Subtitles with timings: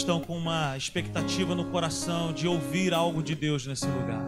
[0.00, 4.24] estão com uma expectativa no coração de ouvir algo de Deus nesse lugar?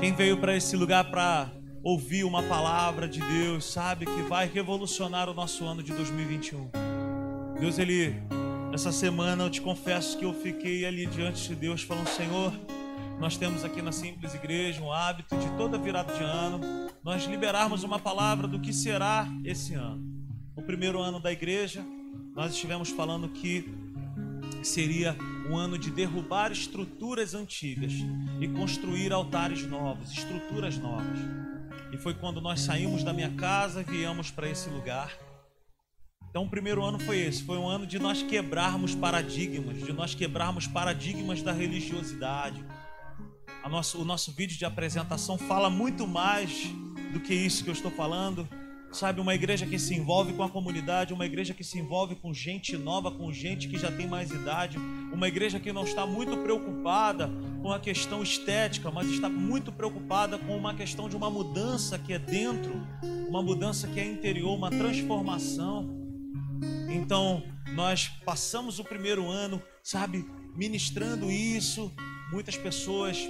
[0.00, 1.50] Quem veio para esse lugar para
[1.82, 6.70] ouvir uma palavra de Deus, sabe que vai revolucionar o nosso ano de 2021.
[7.60, 8.14] Deus, ele,
[8.72, 12.50] essa semana eu te confesso que eu fiquei ali diante de Deus falando: Senhor,
[13.20, 16.60] nós temos aqui na Simples Igreja um hábito de toda virada de ano
[17.04, 20.02] nós liberarmos uma palavra do que será esse ano.
[20.56, 21.84] O primeiro ano da igreja,
[22.34, 23.87] nós estivemos falando que
[24.62, 25.16] seria
[25.48, 27.92] um ano de derrubar estruturas antigas
[28.40, 31.18] e construir altares novos, estruturas novas.
[31.92, 35.16] E foi quando nós saímos da minha casa viemos para esse lugar.
[36.30, 40.14] Então, o primeiro ano foi esse: foi um ano de nós quebrarmos paradigmas, de nós
[40.14, 42.62] quebrarmos paradigmas da religiosidade.
[43.68, 46.64] Nosso, o nosso vídeo de apresentação fala muito mais
[47.12, 48.48] do que isso que eu estou falando.
[48.90, 52.32] Sabe, uma igreja que se envolve com a comunidade, uma igreja que se envolve com
[52.32, 54.78] gente nova, com gente que já tem mais idade,
[55.12, 57.30] uma igreja que não está muito preocupada
[57.62, 62.12] com a questão estética, mas está muito preocupada com uma questão de uma mudança que
[62.12, 62.72] é dentro,
[63.28, 65.88] uma mudança que é interior, uma transformação.
[66.88, 67.42] Então,
[67.74, 71.92] nós passamos o primeiro ano, sabe, ministrando isso.
[72.32, 73.28] Muitas pessoas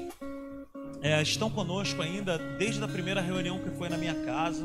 [1.01, 4.65] é, estão conosco ainda desde a primeira reunião que foi na minha casa.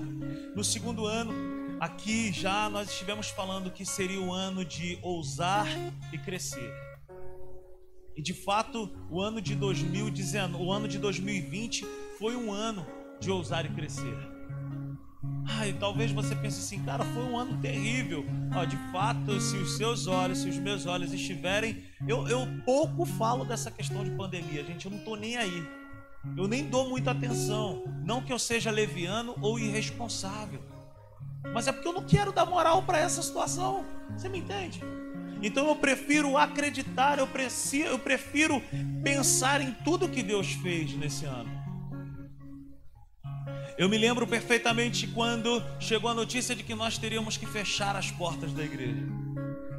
[0.55, 1.33] No segundo ano,
[1.79, 5.67] aqui já nós estivemos falando que seria o ano de ousar
[6.11, 6.73] e crescer.
[8.15, 11.85] E de fato, o ano de 2019, o ano de 2020
[12.19, 12.85] foi um ano
[13.19, 14.15] de ousar e crescer.
[15.45, 18.25] Ai, talvez você pense assim, cara, foi um ano terrível.
[18.55, 23.05] Ó, de fato, se os seus olhos, se os meus olhos estiverem, eu, eu pouco
[23.05, 25.82] falo dessa questão de pandemia, gente, eu não tô nem aí.
[26.37, 27.83] Eu nem dou muita atenção.
[28.03, 30.61] Não que eu seja leviano ou irresponsável.
[31.53, 33.85] Mas é porque eu não quero dar moral para essa situação.
[34.15, 34.81] Você me entende?
[35.41, 37.27] Então eu prefiro acreditar, eu,
[37.85, 38.61] eu prefiro
[39.03, 41.51] pensar em tudo que Deus fez nesse ano.
[43.77, 48.09] Eu me lembro perfeitamente quando chegou a notícia de que nós teríamos que fechar as
[48.09, 49.03] portas da igreja.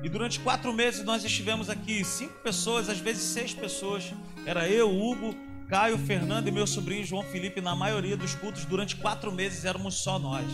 [0.02, 4.12] E durante quatro meses nós estivemos aqui, cinco pessoas, às vezes seis pessoas.
[4.44, 5.34] Era eu, Hugo,
[5.68, 9.94] Caio, Fernando e meu sobrinho João Felipe, na maioria dos cultos, durante quatro meses éramos
[9.94, 10.46] só nós.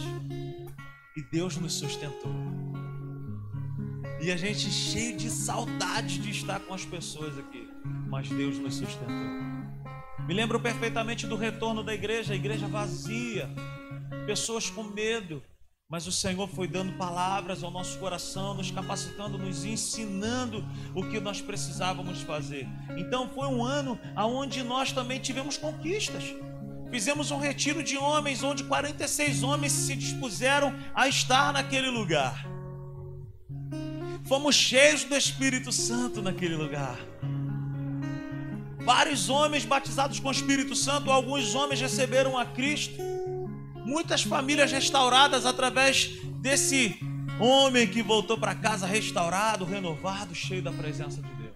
[1.16, 2.32] E Deus nos sustentou.
[4.21, 7.69] E a gente cheio de saudade de estar com as pessoas aqui.
[8.09, 9.41] Mas Deus nos sustentou.
[10.26, 13.50] Me lembro perfeitamente do retorno da igreja, a igreja vazia,
[14.27, 15.42] pessoas com medo,
[15.91, 20.65] mas o Senhor foi dando palavras ao nosso coração, nos capacitando, nos ensinando
[20.95, 22.69] o que nós precisávamos fazer.
[22.97, 26.23] Então foi um ano onde nós também tivemos conquistas.
[26.93, 32.47] Fizemos um retiro de homens, onde 46 homens se dispuseram a estar naquele lugar.
[34.27, 37.01] Fomos cheios do Espírito Santo naquele lugar.
[38.84, 43.11] Vários homens batizados com o Espírito Santo, alguns homens receberam a Cristo
[43.85, 46.11] muitas famílias restauradas através
[46.41, 46.99] desse
[47.41, 51.51] homem que voltou para casa restaurado, renovado, cheio da presença de Deus.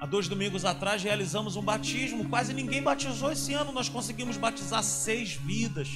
[0.00, 4.82] Há dois domingos atrás realizamos um batismo, quase ninguém batizou esse ano, nós conseguimos batizar
[4.82, 5.88] seis vidas,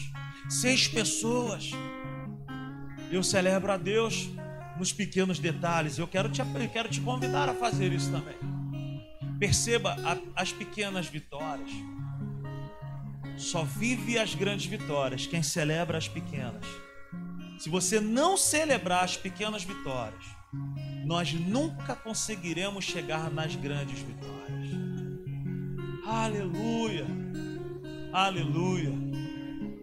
[0.49, 1.71] seis pessoas.
[3.11, 4.31] Eu celebro a Deus
[4.79, 8.37] nos pequenos detalhes, eu quero te, eu quero te convidar a fazer isso também.
[9.39, 11.71] Perceba a, as pequenas vitórias.
[13.41, 16.63] Só vive as grandes vitórias quem celebra as pequenas.
[17.59, 20.25] Se você não celebrar as pequenas vitórias,
[21.07, 24.71] nós nunca conseguiremos chegar nas grandes vitórias.
[26.07, 27.07] Aleluia!
[28.13, 28.93] Aleluia!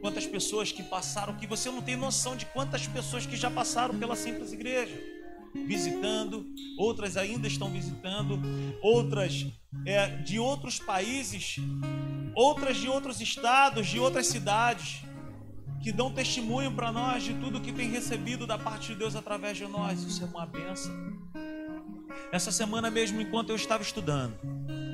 [0.01, 3.97] Quantas pessoas que passaram que você não tem noção de quantas pessoas que já passaram
[3.97, 5.16] pela simples igreja
[5.65, 6.45] visitando,
[6.77, 8.39] outras ainda estão visitando,
[8.81, 9.47] outras
[9.85, 11.57] é, de outros países,
[12.35, 15.01] outras de outros estados, de outras cidades,
[15.81, 19.57] que dão testemunho para nós de tudo que tem recebido da parte de Deus através
[19.57, 20.03] de nós.
[20.03, 20.93] Isso é uma benção.
[22.31, 24.35] Essa semana mesmo, enquanto eu estava estudando,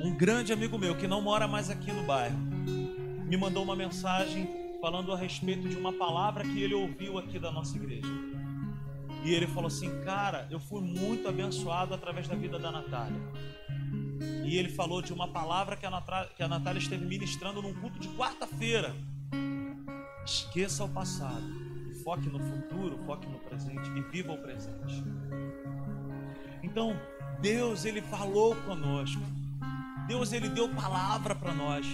[0.04, 2.36] um grande amigo meu que não mora mais aqui no bairro
[3.26, 4.48] me mandou uma mensagem
[4.80, 8.06] falando a respeito de uma palavra que ele ouviu aqui da nossa igreja.
[9.24, 13.20] E ele falou assim: Cara, eu fui muito abençoado através da vida da Natália.
[14.44, 17.72] E ele falou de uma palavra que a, Natália, que a Natália esteve ministrando num
[17.74, 18.94] culto de quarta-feira.
[20.24, 21.42] Esqueça o passado,
[22.04, 25.02] foque no futuro, foque no presente e viva o presente.
[26.62, 26.94] Então,
[27.40, 29.22] Deus, Ele falou conosco.
[30.06, 31.86] Deus, Ele deu palavra para nós.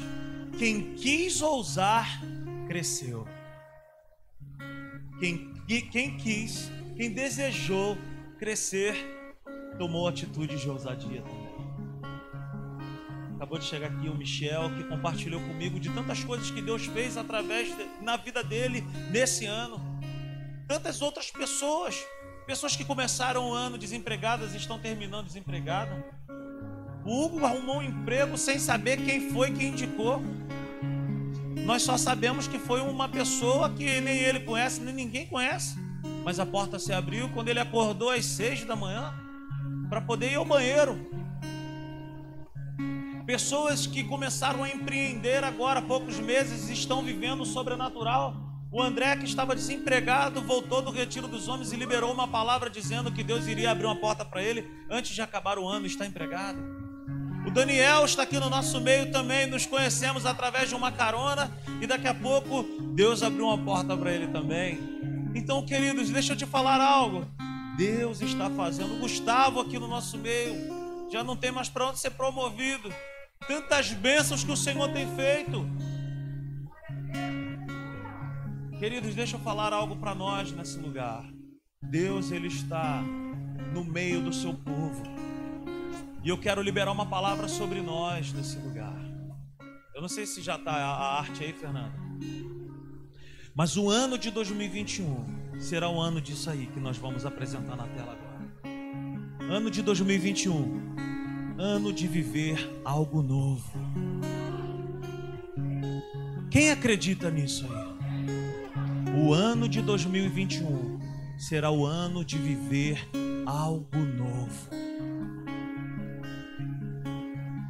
[0.59, 2.21] Quem quis ousar,
[2.67, 3.27] cresceu.
[5.21, 5.53] Quem,
[5.91, 7.97] quem quis quem desejou
[8.39, 8.95] crescer,
[9.79, 11.51] tomou atitude de ousadia também.
[13.37, 17.17] Acabou de chegar aqui o Michel, que compartilhou comigo de tantas coisas que Deus fez
[17.17, 19.81] através de, na vida dele nesse ano.
[20.69, 22.05] Tantas outras pessoas,
[22.47, 26.05] pessoas que começaram o ano desempregadas estão terminando desempregadas.
[27.03, 30.23] O Hugo arrumou um emprego sem saber quem foi que indicou.
[31.65, 35.89] Nós só sabemos que foi uma pessoa que nem ele conhece, nem ninguém conhece.
[36.25, 39.13] Mas a porta se abriu quando ele acordou às seis da manhã
[39.89, 40.99] para poder ir ao banheiro.
[43.27, 48.35] Pessoas que começaram a empreender agora há poucos meses estão vivendo o sobrenatural.
[48.73, 53.11] O André, que estava desempregado, voltou do retiro dos homens e liberou uma palavra dizendo
[53.11, 56.59] que Deus iria abrir uma porta para ele antes de acabar o ano está empregado.
[57.47, 61.51] O Daniel está aqui no nosso meio também, nos conhecemos através de uma carona
[61.81, 62.65] e daqui a pouco
[62.95, 65.00] Deus abriu uma porta para ele também.
[65.35, 67.27] Então, queridos, deixa eu te falar algo.
[67.77, 69.01] Deus está fazendo.
[69.01, 70.55] Gustavo aqui no nosso meio
[71.11, 72.93] já não tem mais para onde ser promovido.
[73.47, 75.67] Tantas bênçãos que o Senhor tem feito.
[78.79, 81.25] Queridos, deixa eu falar algo para nós nesse lugar.
[81.83, 83.03] Deus, Ele está
[83.73, 85.03] no meio do seu povo.
[86.23, 88.99] E eu quero liberar uma palavra sobre nós nesse lugar.
[89.95, 91.95] Eu não sei se já está a arte aí, Fernanda.
[93.61, 97.87] Mas o ano de 2021 será o ano disso aí que nós vamos apresentar na
[97.89, 99.55] tela agora.
[99.55, 100.97] Ano de 2021,
[101.59, 103.71] ano de viver algo novo.
[106.51, 109.21] Quem acredita nisso aí?
[109.27, 110.99] O ano de 2021
[111.37, 113.07] será o ano de viver
[113.45, 114.71] algo novo.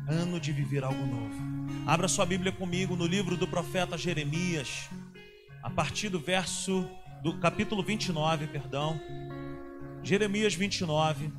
[0.07, 1.51] ano de viver algo novo.
[1.85, 4.89] Abra sua Bíblia comigo no livro do profeta Jeremias,
[5.63, 6.89] a partir do verso
[7.23, 9.01] do capítulo 29, perdão.
[10.03, 11.31] Jeremias 29,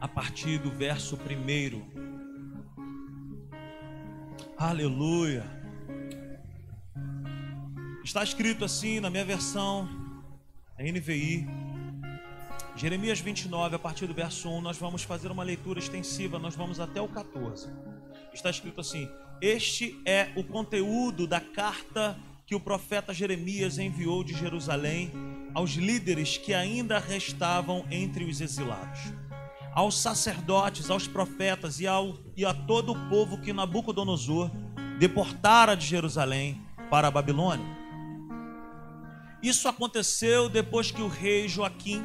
[0.00, 1.82] a partir do verso 1.
[4.56, 5.44] Aleluia.
[8.04, 9.88] Está escrito assim na minha versão,
[10.78, 11.46] a NVI,
[12.74, 16.80] Jeremias 29, a partir do verso 1, nós vamos fazer uma leitura extensiva, nós vamos
[16.80, 17.68] até o 14.
[18.32, 19.08] Está escrito assim:
[19.40, 22.18] Este é o conteúdo da carta
[22.52, 25.10] que o profeta Jeremias enviou de Jerusalém
[25.54, 29.00] aos líderes que ainda restavam entre os exilados,
[29.72, 34.50] aos sacerdotes, aos profetas e, ao, e a todo o povo que Nabucodonosor
[34.98, 36.60] deportara de Jerusalém
[36.90, 37.64] para a Babilônia.
[39.42, 42.04] Isso aconteceu depois que o rei Joaquim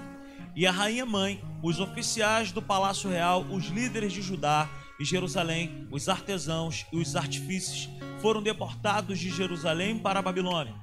[0.55, 5.85] e a rainha mãe, os oficiais do palácio real, os líderes de Judá e Jerusalém,
[5.91, 7.89] os artesãos e os artífices
[8.21, 10.75] foram deportados de Jerusalém para a Babilônia.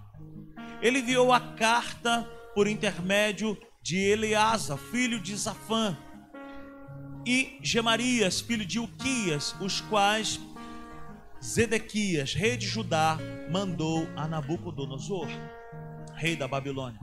[0.80, 5.96] Ele enviou a carta por intermédio de Eleasa, filho de Zafã,
[7.26, 10.40] e Gemarias, filho de Uquias, os quais
[11.42, 13.18] Zedequias, rei de Judá,
[13.50, 15.28] mandou a Nabucodonosor,
[16.14, 16.98] rei da Babilônia.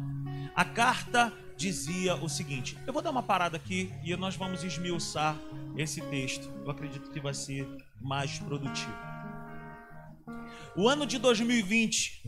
[0.55, 5.37] A carta dizia o seguinte: eu vou dar uma parada aqui e nós vamos esmiuçar
[5.77, 6.51] esse texto.
[6.63, 7.67] Eu acredito que vai ser
[7.99, 9.10] mais produtivo.
[10.75, 12.23] O ano de 2020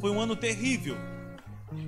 [0.00, 0.96] foi um ano terrível.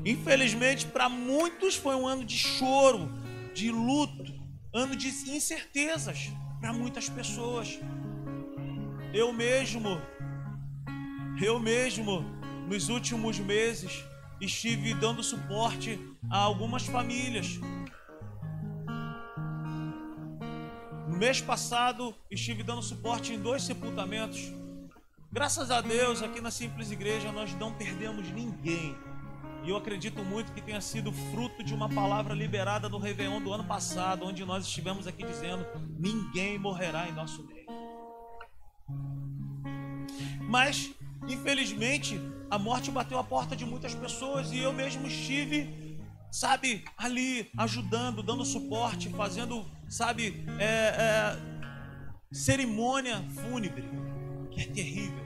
[0.05, 3.11] Infelizmente, para muitos foi um ano de choro,
[3.55, 4.33] de luto,
[4.73, 6.31] ano de incertezas
[6.61, 7.79] para muitas pessoas.
[9.13, 10.01] Eu mesmo,
[11.41, 12.25] eu mesmo,
[12.69, 14.05] nos últimos meses,
[14.41, 15.99] estive dando suporte
[16.31, 17.61] a algumas famílias.
[21.09, 24.53] No mês passado, estive dando suporte em dois sepultamentos.
[25.35, 28.97] Graças a Deus, aqui na Simples Igreja, nós não perdemos ninguém.
[29.65, 33.53] E eu acredito muito que tenha sido fruto de uma palavra liberada no Réveillon do
[33.53, 35.67] ano passado, onde nós estivemos aqui dizendo:
[35.99, 37.67] ninguém morrerá em nosso meio.
[40.43, 40.93] Mas,
[41.27, 42.17] infelizmente,
[42.49, 45.99] a morte bateu a porta de muitas pessoas e eu mesmo estive,
[46.31, 51.39] sabe, ali ajudando, dando suporte, fazendo, sabe, é, é,
[52.31, 53.91] cerimônia fúnebre,
[54.53, 55.24] que é terrível.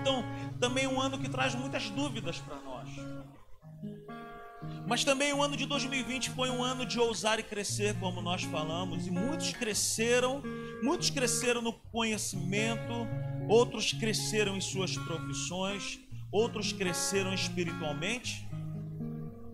[0.00, 0.24] Então,
[0.60, 2.88] também um ano que traz muitas dúvidas para nós.
[4.86, 8.42] Mas também o ano de 2020 foi um ano de ousar e crescer, como nós
[8.44, 10.42] falamos, e muitos cresceram,
[10.82, 13.06] muitos cresceram no conhecimento,
[13.48, 16.00] outros cresceram em suas profissões,
[16.32, 18.48] outros cresceram espiritualmente.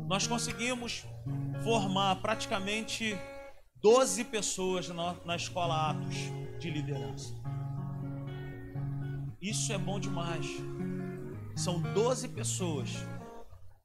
[0.07, 1.05] Nós conseguimos
[1.65, 3.17] formar praticamente
[3.83, 6.17] 12 pessoas na, na escola Atos
[6.61, 7.35] de liderança.
[9.45, 10.47] Isso é bom demais.
[11.55, 12.89] São 12 pessoas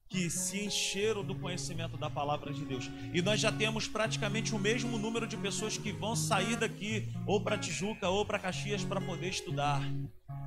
[0.08, 2.90] que se encheram do conhecimento da palavra de Deus.
[3.14, 7.42] E nós já temos praticamente o mesmo número de pessoas que vão sair daqui, ou
[7.42, 9.82] para Tijuca, ou para Caxias, para poder estudar.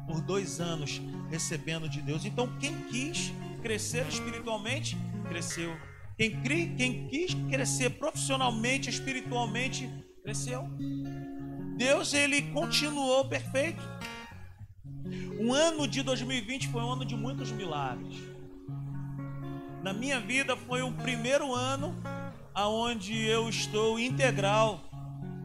[0.07, 2.25] Por dois anos recebendo de Deus.
[2.25, 4.97] Então, quem quis crescer espiritualmente,
[5.29, 5.77] cresceu.
[6.17, 6.41] Quem,
[6.75, 9.91] quem quis crescer profissionalmente, espiritualmente,
[10.23, 10.67] cresceu.
[11.77, 13.83] Deus, ele continuou perfeito.
[15.39, 18.17] O ano de 2020 foi um ano de muitos milagres.
[19.83, 21.95] Na minha vida foi o primeiro ano
[22.55, 24.81] aonde eu estou integral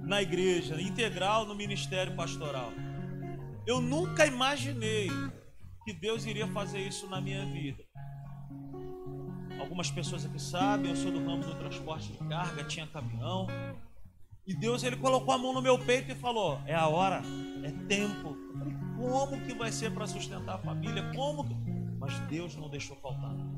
[0.04, 2.72] na igreja, integral no ministério pastoral.
[3.66, 5.10] Eu nunca imaginei
[5.84, 7.84] que Deus iria fazer isso na minha vida.
[9.60, 13.48] Algumas pessoas aqui sabem, eu sou do ramo do transporte de carga, tinha caminhão.
[14.46, 17.22] E Deus ele colocou a mão no meu peito e falou: "É a hora,
[17.64, 18.38] é tempo".
[18.98, 21.12] Como que vai ser para sustentar a família?
[21.16, 21.56] Como que...
[22.00, 23.58] Mas Deus não deixou faltar nada.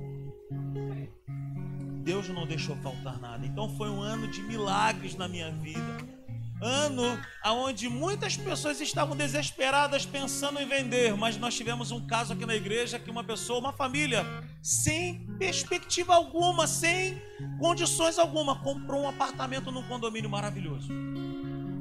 [2.03, 3.45] Deus não deixou faltar nada.
[3.45, 6.19] Então foi um ano de milagres na minha vida
[6.61, 12.45] ano onde muitas pessoas estavam desesperadas pensando em vender, mas nós tivemos um caso aqui
[12.45, 14.25] na igreja que uma pessoa, uma família,
[14.61, 17.21] sem perspectiva alguma, sem
[17.59, 20.89] condições alguma, comprou um apartamento num condomínio maravilhoso.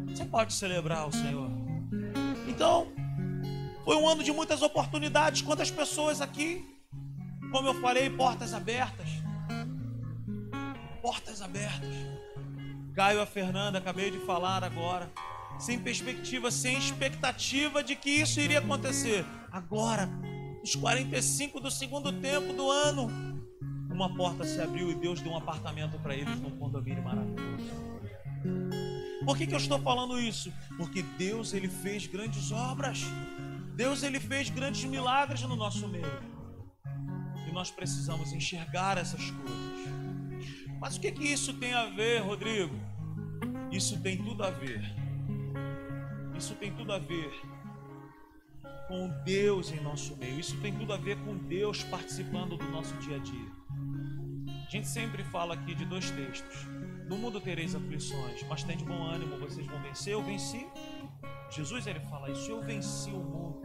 [0.09, 1.51] Você pode celebrar o Senhor.
[2.47, 2.89] Então,
[3.89, 5.41] foi um ano de muitas oportunidades.
[5.41, 6.63] Quantas pessoas aqui,
[7.51, 9.09] como eu falei, portas abertas.
[11.01, 11.89] Portas abertas.
[12.95, 15.11] Caio a Fernanda, acabei de falar agora,
[15.59, 19.25] sem perspectiva, sem expectativa de que isso iria acontecer.
[19.51, 20.07] Agora,
[20.61, 23.09] nos 45 do segundo tempo do ano,
[23.91, 27.89] uma porta se abriu e Deus deu um apartamento para eles num condomínio maravilhoso.
[29.25, 30.53] Por que, que eu estou falando isso?
[30.77, 33.03] Porque Deus ele fez grandes obras.
[33.79, 36.21] Deus ele fez grandes milagres no nosso meio.
[37.47, 39.89] E nós precisamos enxergar essas coisas.
[40.81, 42.75] Mas o que, que isso tem a ver, Rodrigo?
[43.71, 44.83] Isso tem tudo a ver.
[46.37, 47.31] Isso tem tudo a ver
[48.89, 50.41] com Deus em nosso meio.
[50.41, 53.53] Isso tem tudo a ver com Deus participando do nosso dia a dia.
[54.67, 56.67] A gente sempre fala aqui de dois textos.
[57.09, 60.15] No mundo tereis aflições, mas tem de bom ânimo, vocês vão vencer.
[60.15, 60.67] Eu venci.
[61.51, 63.63] Jesus ele fala isso, eu venci o mundo.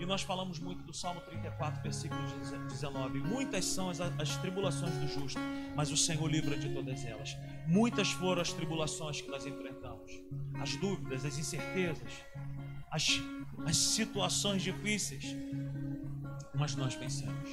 [0.00, 2.22] E nós falamos muito do Salmo 34, versículo
[2.68, 3.20] 19.
[3.20, 5.38] Muitas são as, as tribulações do justo,
[5.76, 7.36] mas o Senhor livra de todas elas.
[7.66, 10.10] Muitas foram as tribulações que nós enfrentamos,
[10.58, 12.24] as dúvidas, as incertezas,
[12.90, 13.20] as,
[13.66, 15.36] as situações difíceis,
[16.54, 17.50] mas nós vencemos.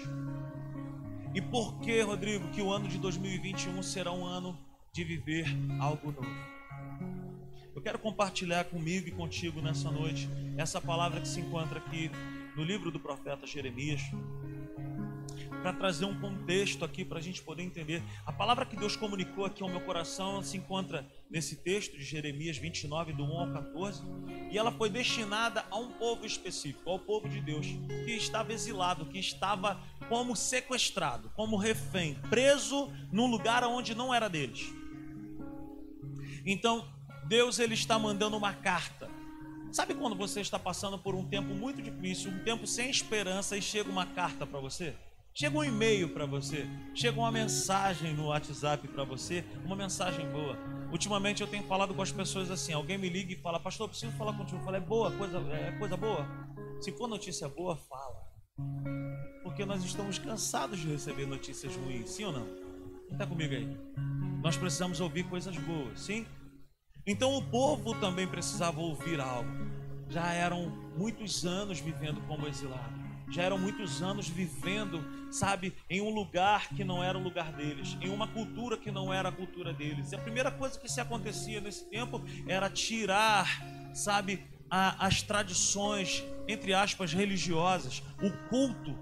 [1.35, 4.57] E por que, Rodrigo, que o ano de 2021 será um ano
[4.93, 5.45] de viver
[5.81, 6.56] algo novo?
[7.77, 12.09] Eu quero compartilhar comigo e contigo nessa noite essa palavra que se encontra aqui
[12.55, 14.01] no livro do profeta Jeremias,
[15.61, 18.01] para trazer um contexto aqui para a gente poder entender.
[18.25, 22.57] A palavra que Deus comunicou aqui ao meu coração se encontra nesse texto de Jeremias
[22.57, 24.01] 29, do 1 ao 14,
[24.51, 27.67] e ela foi destinada a um povo específico, ao povo de Deus,
[28.05, 29.79] que estava exilado, que estava
[30.09, 34.65] como sequestrado, como refém, preso num lugar onde não era deles.
[36.43, 36.87] Então,
[37.27, 39.09] Deus ele está mandando uma carta
[39.71, 43.61] Sabe quando você está passando por um tempo muito difícil, um tempo sem esperança e
[43.61, 44.95] chega uma carta para você?
[45.33, 46.65] Chega um e-mail para você,
[46.95, 50.57] chega uma mensagem no WhatsApp para você, uma mensagem boa.
[50.91, 54.11] Ultimamente eu tenho falado com as pessoas assim: alguém me liga e fala, Pastor, preciso
[54.13, 54.57] falar contigo.
[54.57, 56.25] Eu falo, é boa, coisa, é coisa boa?
[56.81, 58.25] Se for notícia boa, fala.
[59.43, 62.47] Porque nós estamos cansados de receber notícias ruins, sim ou não?
[63.05, 63.77] Quem está comigo aí?
[64.41, 66.25] Nós precisamos ouvir coisas boas, sim?
[67.07, 69.49] Então o povo também precisava ouvir algo.
[70.09, 72.97] Já eram muitos anos vivendo como exilado.
[73.29, 77.97] Já eram muitos anos vivendo, sabe, em um lugar que não era o lugar deles,
[78.01, 80.11] em uma cultura que não era a cultura deles.
[80.11, 83.61] E a primeira coisa que se acontecia nesse tempo era tirar,
[83.93, 88.97] sabe, a, as tradições, entre aspas, religiosas, o culto.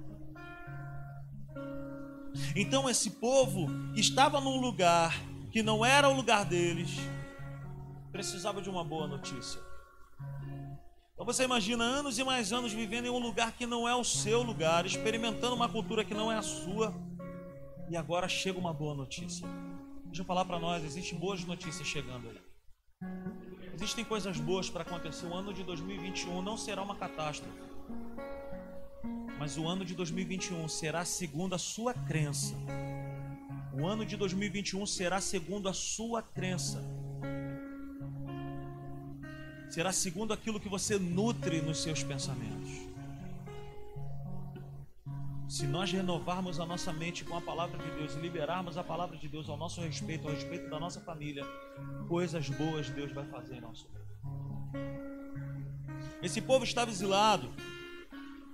[2.55, 5.15] Então esse povo estava num lugar
[5.51, 6.99] que não era o lugar deles,
[8.15, 9.59] precisava de uma boa notícia.
[11.13, 14.05] Então você imagina anos e mais anos vivendo em um lugar que não é o
[14.05, 16.95] seu lugar, experimentando uma cultura que não é a sua,
[17.89, 19.45] e agora chega uma boa notícia.
[20.05, 22.41] Deixa eu falar para nós, existem boas notícias chegando aí.
[23.73, 25.25] Existem coisas boas para acontecer.
[25.25, 27.59] O ano de 2021 não será uma catástrofe.
[29.37, 32.55] Mas o ano de 2021 será segundo a sua crença.
[33.73, 36.81] O ano de 2021 será segundo a sua crença
[39.69, 42.85] será segundo aquilo que você nutre nos seus pensamentos.
[45.55, 49.15] se nós renovarmos a nossa mente com a palavra de Deus e liberarmos a palavra
[49.15, 51.45] de Deus ao nosso respeito, ao respeito da nossa família,
[52.09, 54.05] coisas boas Deus vai fazer em nosso meio.
[56.21, 57.53] Esse povo estava exilado,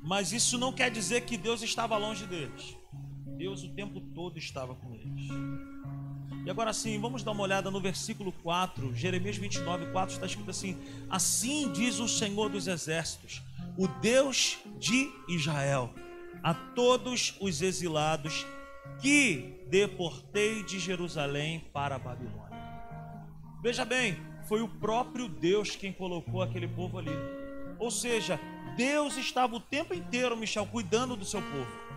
[0.04, 2.78] mas isso não quer dizer que Deus estava longe deles.
[3.36, 5.28] Deus o tempo todo estava com eles.
[6.44, 10.50] E agora sim, vamos dar uma olhada no versículo 4, Jeremias 29, 4 está escrito
[10.50, 10.78] assim:
[11.10, 13.44] Assim diz o Senhor dos Exércitos,
[13.78, 15.94] o Deus de Israel,
[16.42, 18.46] a todos os exilados
[19.00, 22.42] que deportei de Jerusalém para a Babilônia.
[23.62, 24.18] Veja bem,
[24.48, 27.12] foi o próprio Deus quem colocou aquele povo ali.
[27.78, 28.40] Ou seja,
[28.76, 31.91] Deus estava o tempo inteiro, Michel, cuidando do seu povo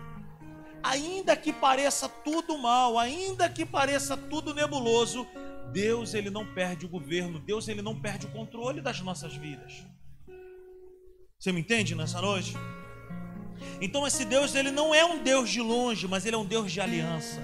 [0.85, 5.27] ainda que pareça tudo mal, ainda que pareça tudo nebuloso,
[5.71, 9.83] Deus ele não perde o governo, Deus ele não perde o controle das nossas vidas.
[11.39, 12.53] Você me entende nessa noite?
[13.81, 16.71] Então esse Deus ele não é um Deus de longe, mas ele é um Deus
[16.71, 17.41] de aliança.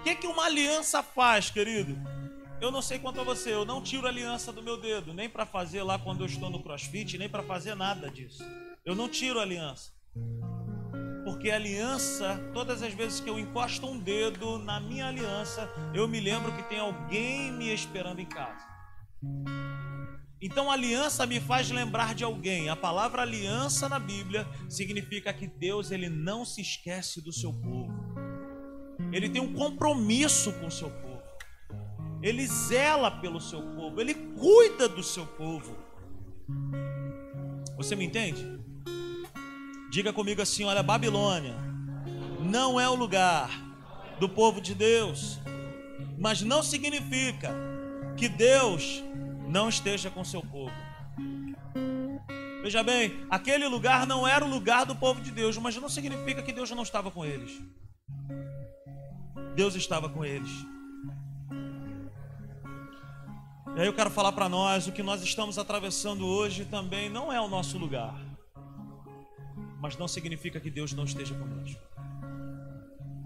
[0.00, 1.96] O que, que uma aliança faz, querido?
[2.60, 5.28] Eu não sei quanto a você, eu não tiro a aliança do meu dedo, nem
[5.28, 8.44] para fazer lá quando eu estou no CrossFit, nem para fazer nada disso.
[8.84, 9.92] Eu não tiro a aliança.
[11.28, 16.18] Porque aliança, todas as vezes que eu encosto um dedo na minha aliança, eu me
[16.18, 18.66] lembro que tem alguém me esperando em casa.
[20.40, 22.70] Então aliança me faz lembrar de alguém.
[22.70, 27.92] A palavra aliança na Bíblia significa que Deus ele não se esquece do seu povo.
[29.12, 31.22] Ele tem um compromisso com o seu povo.
[32.22, 35.76] Ele zela pelo seu povo, ele cuida do seu povo.
[37.76, 38.58] Você me entende?
[39.90, 41.54] Diga comigo assim: olha, Babilônia
[42.40, 43.50] não é o lugar
[44.20, 45.38] do povo de Deus,
[46.18, 47.54] mas não significa
[48.16, 49.02] que Deus
[49.48, 50.74] não esteja com seu povo.
[52.62, 56.42] Veja bem, aquele lugar não era o lugar do povo de Deus, mas não significa
[56.42, 57.58] que Deus não estava com eles.
[59.54, 60.50] Deus estava com eles.
[63.74, 67.32] E aí eu quero falar para nós: o que nós estamos atravessando hoje também não
[67.32, 68.27] é o nosso lugar
[69.78, 71.80] mas não significa que Deus não esteja conosco.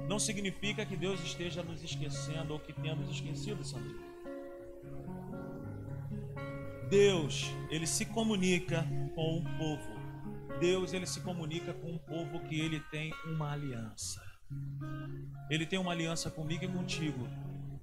[0.09, 4.13] Não significa que Deus esteja nos esquecendo ou que tenha nos esquecido, Sandrinho.
[6.91, 10.03] Deus, ele se comunica com um povo.
[10.61, 14.23] Deus, ele se comunica com um povo que ele tem uma aliança.
[15.49, 17.27] Ele tem uma aliança comigo e contigo.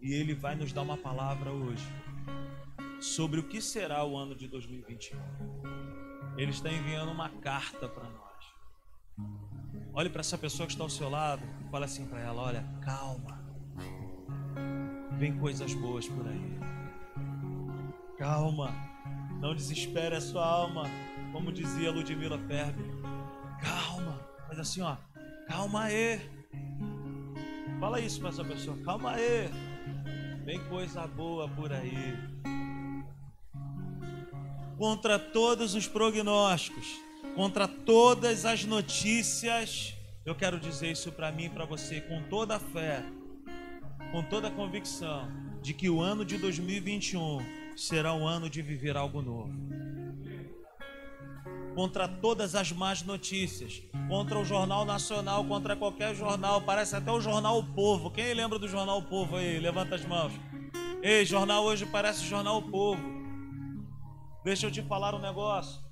[0.02, 1.88] E ele vai nos dar uma palavra hoje
[3.02, 5.18] sobre o que será o ano de 2021.
[6.38, 8.29] Ele está enviando uma carta para nós.
[9.94, 12.66] Olhe para essa pessoa que está ao seu lado e fale assim para ela: olha,
[12.82, 13.40] calma.
[15.18, 16.60] Vem coisas boas por aí.
[18.18, 18.74] Calma.
[19.40, 20.84] Não desespere a sua alma,
[21.32, 22.86] como dizia Ludmila Ferber.
[23.62, 24.20] Calma.
[24.48, 24.98] Mas assim, ó,
[25.48, 26.20] calma aí.
[27.80, 28.78] Fala isso para essa pessoa.
[28.84, 29.50] Calma aí.
[30.44, 32.18] Vem coisa boa por aí.
[34.78, 36.88] Contra todos os prognósticos,
[37.36, 39.96] contra todas as notícias.
[40.26, 43.04] Eu quero dizer isso para mim e para você com toda a fé,
[44.12, 45.30] com toda a convicção
[45.62, 47.40] de que o ano de 2021
[47.76, 49.54] será um ano de viver algo novo.
[51.76, 57.22] Contra todas as más notícias, contra o Jornal Nacional, contra qualquer jornal, parece até o
[57.22, 58.12] Jornal O Povo.
[58.12, 59.60] Quem lembra do Jornal O Povo aí?
[59.60, 60.34] Levanta as mãos.
[61.02, 63.02] Ei, jornal hoje parece Jornal O Povo.
[64.44, 65.89] Deixa eu te falar um negócio.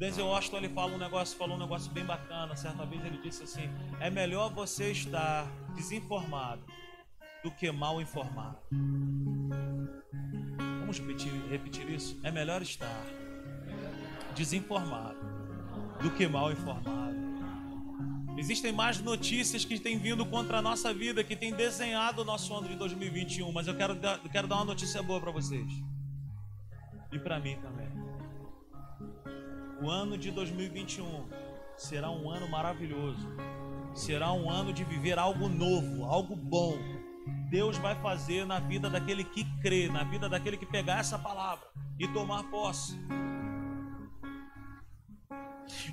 [0.00, 2.56] Denzel Washington ele fala um negócio, falou um negócio bem bacana.
[2.56, 3.68] Certa vez ele disse assim:
[4.00, 6.62] é melhor você estar desinformado
[7.44, 8.56] do que mal informado.
[10.80, 12.18] Vamos repetir, repetir isso?
[12.22, 13.04] É melhor estar
[14.34, 15.18] desinformado
[16.02, 17.20] do que mal informado.
[18.38, 22.54] Existem mais notícias que têm vindo contra a nossa vida, que têm desenhado o nosso
[22.54, 25.70] ano de 2021, mas eu quero, eu quero dar uma notícia boa para vocês.
[27.12, 27.99] E para mim também.
[29.82, 31.26] O ano de 2021
[31.74, 33.26] será um ano maravilhoso.
[33.94, 36.76] Será um ano de viver algo novo, algo bom.
[37.48, 41.66] Deus vai fazer na vida daquele que crê, na vida daquele que pegar essa palavra
[41.98, 42.94] e tomar posse.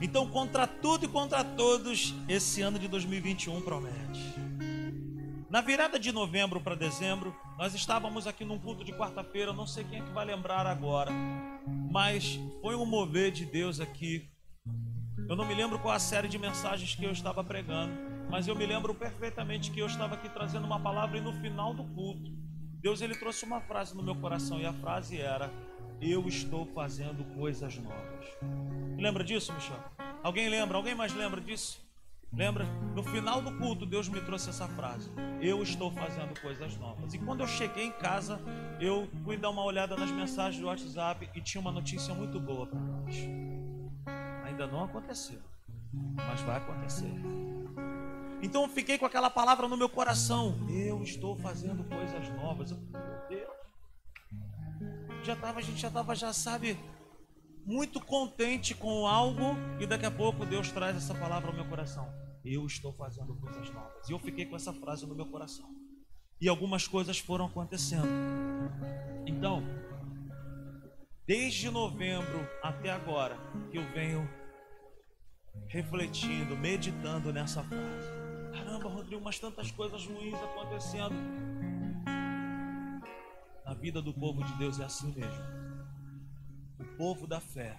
[0.01, 4.35] Então, contra tudo e contra todos, esse ano de 2021 promete.
[5.49, 9.83] Na virada de novembro para dezembro, nós estávamos aqui num culto de quarta-feira, não sei
[9.83, 11.11] quem é que vai lembrar agora,
[11.91, 14.29] mas foi um mover de Deus aqui.
[15.27, 17.91] Eu não me lembro qual a série de mensagens que eu estava pregando,
[18.29, 21.73] mas eu me lembro perfeitamente que eu estava aqui trazendo uma palavra e no final
[21.73, 22.31] do culto,
[22.79, 25.51] Deus ele trouxe uma frase no meu coração e a frase era:
[25.99, 28.27] Eu estou fazendo coisas novas.
[28.99, 29.83] Lembra disso, Michel?
[30.21, 30.77] Alguém lembra?
[30.77, 31.86] Alguém mais lembra disso?
[32.33, 32.65] Lembra?
[32.93, 35.09] No final do culto, Deus me trouxe essa frase:
[35.41, 37.13] Eu estou fazendo coisas novas.
[37.13, 38.39] E quando eu cheguei em casa,
[38.79, 42.67] eu fui dar uma olhada nas mensagens do WhatsApp e tinha uma notícia muito boa
[42.67, 43.15] para nós.
[44.45, 45.39] Ainda não aconteceu,
[46.15, 47.11] mas vai acontecer.
[48.41, 52.71] Então eu fiquei com aquela palavra no meu coração: Eu estou fazendo coisas novas.
[52.71, 53.57] Eu, meu Deus.
[55.23, 56.77] Já tava, a gente já estava, já sabe,
[57.67, 62.09] muito contente com algo e daqui a pouco Deus traz essa palavra ao meu coração.
[62.45, 64.07] Eu estou fazendo coisas novas.
[64.07, 65.69] E eu fiquei com essa frase no meu coração.
[66.39, 68.07] E algumas coisas foram acontecendo.
[69.25, 69.61] Então,
[71.25, 73.37] desde novembro até agora,
[73.69, 74.29] que eu venho
[75.67, 78.07] refletindo, meditando nessa frase.
[78.53, 81.15] Caramba, Rodrigo, mas tantas coisas ruins acontecendo.
[83.65, 85.66] Na vida do povo de Deus é assim mesmo
[86.79, 87.77] o povo da fé,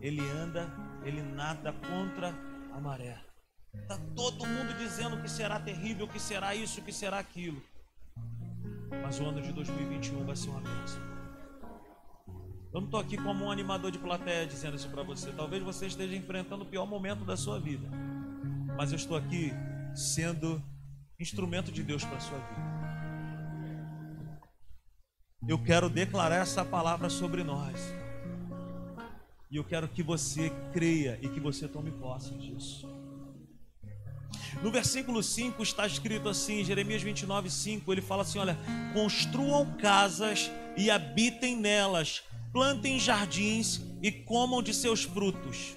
[0.00, 0.68] ele anda,
[1.04, 2.34] ele nada contra
[2.72, 3.18] a maré.
[3.74, 7.62] Está todo mundo dizendo que será terrível, que será isso, que será aquilo.
[9.02, 11.00] Mas o ano de 2021 vai ser uma bênção.
[12.72, 15.30] Eu não estou aqui como um animador de plateia dizendo isso para você.
[15.32, 17.88] Talvez você esteja enfrentando o pior momento da sua vida.
[18.76, 19.52] Mas eu estou aqui
[19.94, 20.62] sendo
[21.20, 22.74] instrumento de Deus para a sua vida.
[25.46, 27.78] Eu quero declarar essa palavra sobre nós.
[29.54, 32.88] E eu quero que você creia e que você tome posse disso.
[34.60, 38.58] No versículo 5 está escrito assim, Jeremias 29, 5, ele fala assim: olha,
[38.92, 45.76] construam casas e habitem nelas, plantem jardins e comam de seus frutos.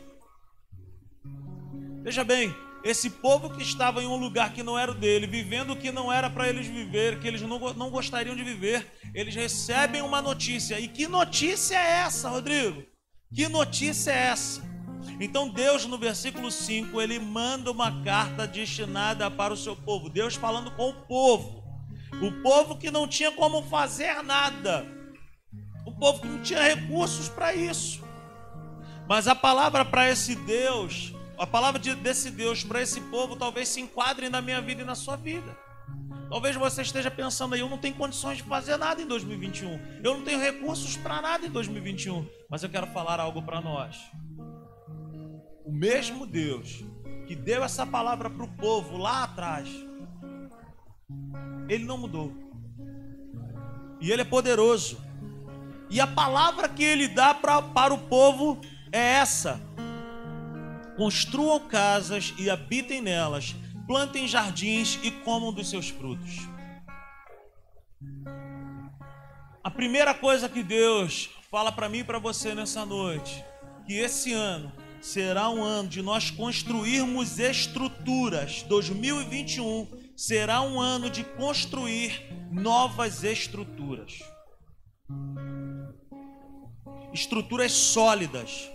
[2.02, 5.74] Veja bem, esse povo que estava em um lugar que não era o dele, vivendo
[5.74, 9.36] o que não era para eles viver, que eles não, não gostariam de viver, eles
[9.36, 10.80] recebem uma notícia.
[10.80, 12.84] E que notícia é essa, Rodrigo?
[13.34, 14.62] Que notícia é essa?
[15.20, 20.10] Então Deus no versículo 5, ele manda uma carta destinada para o seu povo.
[20.10, 21.64] Deus falando com o povo.
[22.22, 24.86] O povo que não tinha como fazer nada.
[25.86, 28.04] O povo que não tinha recursos para isso.
[29.08, 33.80] Mas a palavra para esse Deus, a palavra desse Deus para esse povo talvez se
[33.82, 35.58] enquadre na minha vida e na sua vida.
[36.30, 40.02] Talvez você esteja pensando aí, eu não tenho condições de fazer nada em 2021.
[40.04, 42.28] Eu não tenho recursos para nada em 2021.
[42.50, 43.98] Mas eu quero falar algo para nós.
[45.66, 46.84] O mesmo Deus
[47.26, 49.70] que deu essa palavra para o povo lá atrás,
[51.70, 52.34] ele não mudou.
[54.00, 54.98] E ele é poderoso.
[55.90, 58.60] E a palavra que ele dá pra, para o povo
[58.92, 59.62] é essa:
[60.98, 63.56] construam casas e habitem nelas
[63.88, 66.48] plantem jardins e comam dos seus frutos.
[69.64, 73.44] A primeira coisa que Deus fala para mim e para você nessa noite,
[73.86, 74.72] que esse ano
[75.02, 78.64] será um ano de nós construirmos estruturas.
[78.64, 84.20] 2021 será um ano de construir novas estruturas.
[87.14, 88.70] Estruturas sólidas.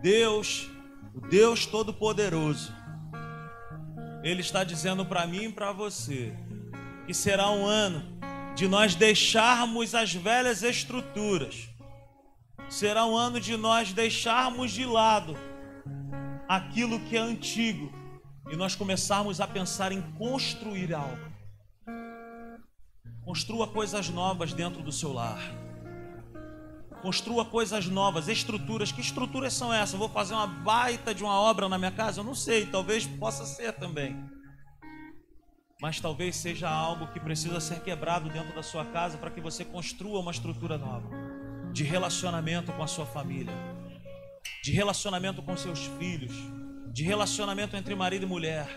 [0.00, 0.69] Deus
[1.14, 2.72] o Deus Todo-Poderoso,
[4.22, 6.34] Ele está dizendo para mim e para você
[7.06, 8.18] que será um ano
[8.54, 11.68] de nós deixarmos as velhas estruturas,
[12.68, 15.36] será um ano de nós deixarmos de lado
[16.48, 17.92] aquilo que é antigo
[18.50, 21.30] e nós começarmos a pensar em construir algo.
[23.24, 25.40] Construa coisas novas dentro do seu lar.
[27.02, 28.92] Construa coisas novas, estruturas.
[28.92, 29.98] Que estruturas são essas?
[29.98, 32.20] vou fazer uma baita de uma obra na minha casa?
[32.20, 34.16] Eu não sei, talvez possa ser também.
[35.80, 39.64] Mas talvez seja algo que precisa ser quebrado dentro da sua casa para que você
[39.64, 41.08] construa uma estrutura nova
[41.72, 43.54] de relacionamento com a sua família,
[44.62, 46.34] de relacionamento com seus filhos,
[46.92, 48.68] de relacionamento entre marido e mulher.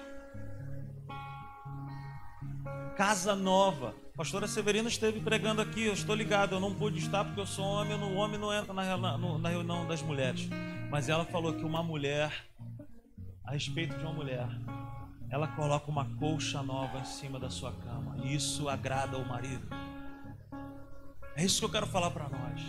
[2.95, 7.39] Casa nova, pastora Severina esteve pregando aqui, eu estou ligado, eu não pude estar porque
[7.39, 10.47] eu sou homem, o homem não entra na, na, reunião das mulheres.
[10.91, 12.31] Mas ela falou que uma mulher,
[13.43, 14.47] a respeito de uma mulher,
[15.29, 18.17] ela coloca uma colcha nova em cima da sua cama.
[18.23, 19.67] E isso agrada ao marido.
[21.35, 22.61] É isso que eu quero falar para nós.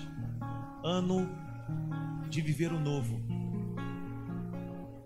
[0.82, 1.28] Ano
[2.30, 3.20] de viver o novo.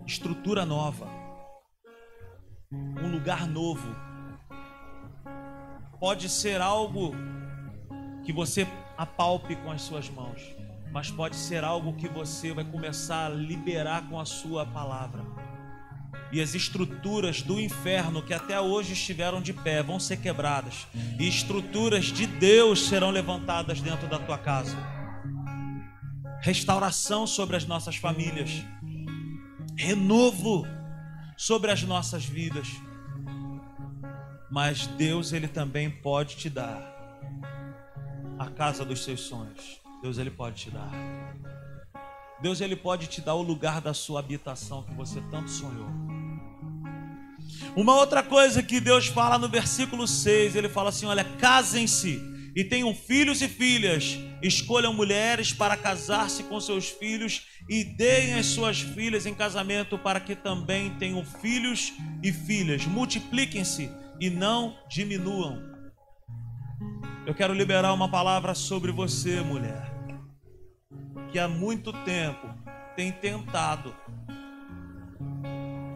[0.07, 1.09] Estrutura nova.
[2.71, 3.89] Um lugar novo
[6.01, 7.15] pode ser algo
[8.25, 10.41] que você apalpe com as suas mãos,
[10.93, 15.25] mas pode ser algo que você vai começar a liberar com a sua palavra.
[16.31, 20.87] E as estruturas do inferno que até hoje estiveram de pé vão ser quebradas,
[21.19, 24.77] e estruturas de Deus serão levantadas dentro da tua casa.
[26.41, 28.63] Restauração sobre as nossas famílias,
[29.77, 30.67] renovo
[31.37, 32.69] sobre as nossas vidas.
[34.51, 36.81] Mas Deus, Ele também pode te dar
[38.39, 39.81] a casa dos seus sonhos.
[40.03, 40.91] Deus, Ele pode te dar.
[42.41, 45.89] Deus, Ele pode te dar o lugar da sua habitação que você tanto sonhou.
[47.77, 52.21] Uma outra coisa que Deus fala no versículo 6, Ele fala assim: olha, casem-se
[52.55, 58.47] e tenham filhos e filhas, escolham mulheres para casar-se com seus filhos e deem as
[58.47, 62.85] suas filhas em casamento para que também tenham filhos e filhas.
[62.87, 65.63] Multipliquem-se e não diminuam.
[67.27, 69.93] Eu quero liberar uma palavra sobre você, mulher,
[71.31, 72.49] que há muito tempo
[72.97, 73.95] tem tentado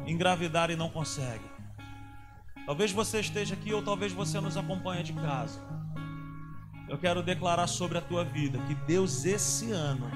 [0.06, 1.44] engravidar e não consegue.
[2.66, 5.60] Talvez você esteja aqui ou talvez você nos acompanhe de casa.
[6.88, 10.10] Eu quero declarar sobre a tua vida que Deus esse ano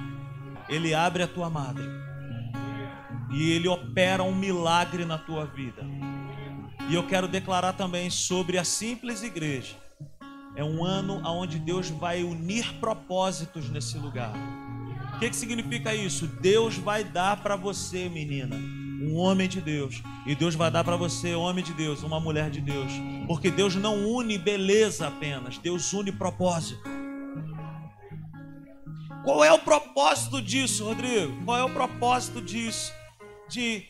[0.68, 1.84] ele abre a tua madre
[3.30, 5.82] e ele opera um milagre na tua vida.
[6.88, 9.74] E eu quero declarar também sobre a simples igreja.
[10.54, 14.32] É um ano onde Deus vai unir propósitos nesse lugar.
[15.14, 16.26] O que, que significa isso?
[16.26, 18.54] Deus vai dar para você, menina,
[19.02, 20.00] um homem de Deus.
[20.24, 22.92] E Deus vai dar para você, homem de Deus, uma mulher de Deus.
[23.26, 26.80] Porque Deus não une beleza apenas, Deus une propósito.
[29.24, 31.44] Qual é o propósito disso, Rodrigo?
[31.44, 32.92] Qual é o propósito disso?
[33.48, 33.84] De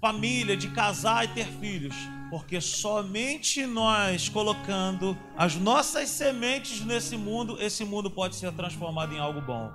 [0.00, 1.94] família, de casar e ter filhos.
[2.30, 9.18] Porque somente nós colocando as nossas sementes nesse mundo, esse mundo pode ser transformado em
[9.18, 9.72] algo bom.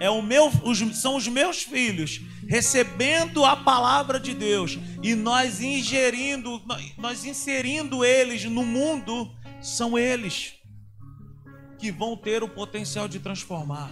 [0.00, 5.60] É o meu, os, são os meus filhos recebendo a palavra de Deus e nós
[5.60, 6.62] ingerindo,
[6.96, 10.54] nós inserindo eles no mundo, são eles
[11.78, 13.90] que vão ter o potencial de transformar.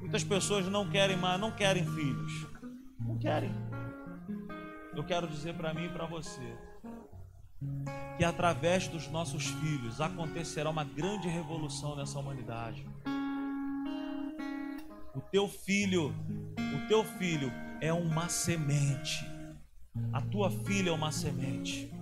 [0.00, 2.51] Muitas pessoas não querem mais, não querem filhos.
[3.06, 3.52] Não querem.
[4.94, 6.56] Eu quero dizer para mim e para você
[8.16, 12.86] que através dos nossos filhos acontecerá uma grande revolução nessa humanidade.
[15.14, 16.14] O teu filho,
[16.58, 19.26] o teu filho é uma semente.
[20.12, 21.92] A tua filha é uma semente.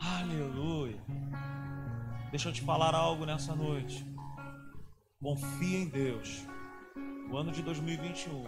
[0.00, 0.98] Aleluia.
[2.30, 4.04] Deixa eu te falar algo nessa noite.
[5.22, 6.44] Confia em Deus.
[7.30, 8.44] O ano de 2021,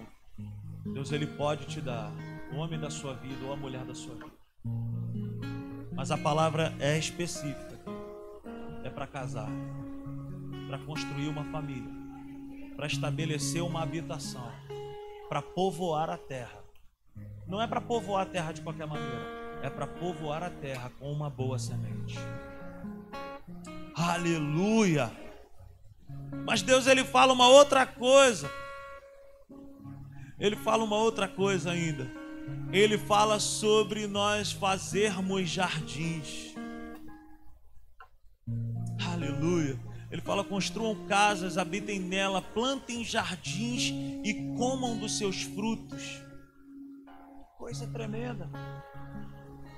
[0.92, 2.12] Deus ele pode te dar
[2.52, 4.36] o homem da sua vida ou a mulher da sua vida.
[5.92, 7.80] Mas a palavra é específica.
[8.84, 9.48] É para casar,
[10.68, 11.90] para construir uma família,
[12.76, 14.48] para estabelecer uma habitação,
[15.28, 16.64] para povoar a terra.
[17.46, 21.10] Não é para povoar a terra de qualquer maneira, é para povoar a terra com
[21.10, 22.16] uma boa semente.
[23.94, 25.10] Aleluia!
[26.44, 28.48] Mas Deus ele fala uma outra coisa.
[30.38, 32.10] Ele fala uma outra coisa ainda.
[32.72, 36.54] Ele fala sobre nós fazermos jardins.
[39.12, 39.78] Aleluia.
[40.10, 43.92] Ele fala: construam casas, habitem nela, plantem jardins
[44.24, 46.22] e comam dos seus frutos.
[47.58, 48.48] Coisa tremenda.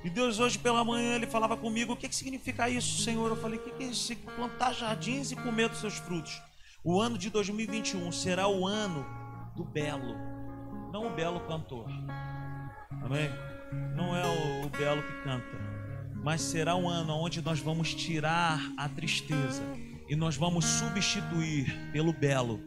[0.05, 3.29] E Deus hoje pela manhã ele falava comigo: o que, que significa isso, Senhor?
[3.29, 4.15] Eu falei: o que, que é isso?
[4.37, 6.41] Plantar jardins e comer dos seus frutos.
[6.85, 9.05] O ano de 2021 será o ano
[9.57, 10.15] do belo,
[10.93, 11.87] não o belo cantor.
[13.03, 13.31] Amém?
[13.95, 15.47] Não é o, o belo que canta,
[16.23, 19.63] mas será um ano onde nós vamos tirar a tristeza
[20.09, 22.61] e nós vamos substituir pelo belo.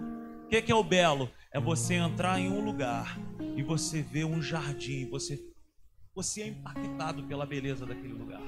[0.45, 1.29] O que, que é o belo?
[1.51, 3.17] É você entrar em um lugar
[3.55, 5.39] e você ver um jardim, você
[6.13, 8.41] você é impactado pela beleza daquele lugar.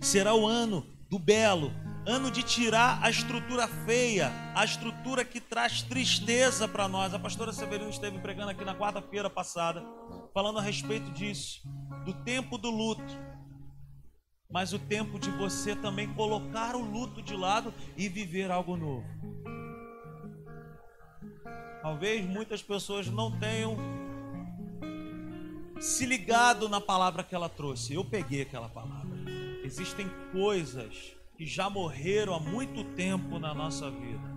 [0.00, 1.72] Será o ano do belo,
[2.10, 7.14] ano de tirar a estrutura feia, a estrutura que traz tristeza para nós.
[7.14, 9.82] A pastora Severino esteve pregando aqui na quarta-feira passada,
[10.34, 11.60] falando a respeito disso,
[12.04, 13.30] do tempo do luto.
[14.50, 19.06] Mas o tempo de você também colocar o luto de lado e viver algo novo.
[21.80, 23.76] Talvez muitas pessoas não tenham
[25.78, 27.94] se ligado na palavra que ela trouxe.
[27.94, 29.16] Eu peguei aquela palavra.
[29.62, 34.30] Existem coisas que já morreram há muito tempo na nossa vida,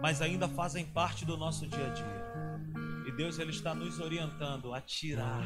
[0.00, 2.72] mas ainda fazem parte do nosso dia a dia.
[3.06, 5.44] E Deus ele está nos orientando a tirar,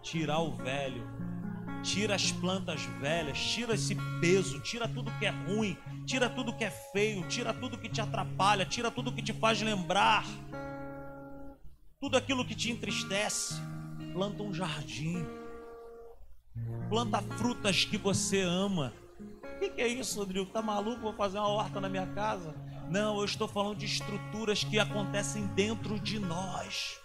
[0.00, 1.06] tirar o velho,
[1.82, 5.76] tira as plantas velhas, tira esse peso, tira tudo que é ruim,
[6.06, 9.60] tira tudo que é feio, tira tudo que te atrapalha, tira tudo que te faz
[9.60, 10.24] lembrar,
[12.00, 13.60] tudo aquilo que te entristece.
[14.14, 15.22] Planta um jardim,
[16.88, 19.01] planta frutas que você ama.
[19.62, 20.46] Que, que é isso, Rodrigo?
[20.46, 21.02] Tá maluco?
[21.02, 22.52] Vou fazer uma horta na minha casa?
[22.90, 26.98] Não, eu estou falando de estruturas que acontecem dentro de nós.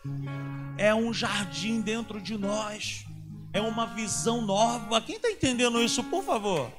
[0.76, 3.06] É um jardim dentro de nós.
[3.54, 5.00] É uma visão nova.
[5.02, 6.72] Quem está entendendo isso, por favor?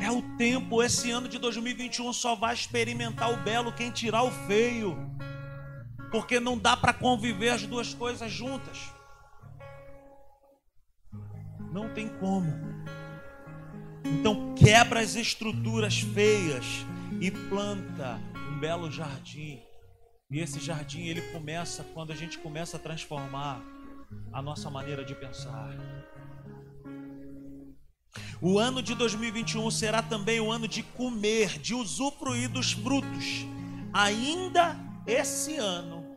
[0.00, 4.30] É o tempo, esse ano de 2021 só vai experimentar o belo quem tirar o
[4.46, 4.96] feio.
[6.10, 8.78] Porque não dá para conviver as duas coisas juntas.
[11.70, 12.72] Não tem como.
[14.04, 16.64] Então quebra as estruturas feias
[17.20, 19.60] e planta um belo jardim.
[20.30, 23.62] E esse jardim ele começa quando a gente começa a transformar
[24.32, 25.76] a nossa maneira de pensar.
[28.40, 33.46] O ano de 2021 será também o ano de comer, de usufruir dos frutos.
[33.92, 36.16] Ainda esse ano,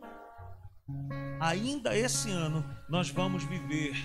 [1.40, 3.96] ainda esse ano, nós vamos viver,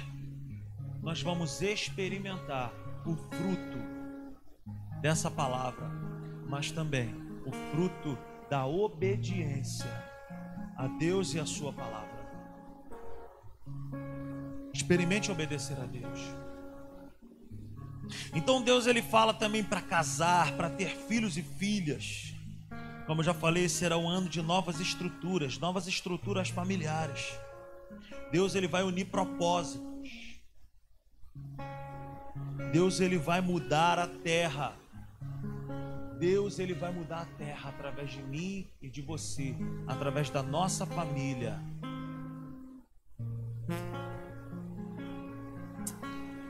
[1.01, 2.73] nós vamos experimentar
[3.05, 3.79] o fruto
[5.01, 5.89] dessa palavra,
[6.47, 7.13] mas também
[7.45, 8.17] o fruto
[8.49, 9.89] da obediência
[10.77, 12.21] a Deus e a Sua palavra.
[14.73, 16.19] Experimente obedecer a Deus.
[18.33, 22.33] Então Deus ele fala também para casar, para ter filhos e filhas.
[23.05, 27.33] Como eu já falei, será um ano de novas estruturas, novas estruturas familiares.
[28.31, 29.91] Deus ele vai unir propósitos.
[32.71, 34.73] Deus ele vai mudar a terra.
[36.19, 39.55] Deus ele vai mudar a terra através de mim e de você,
[39.87, 41.59] através da nossa família.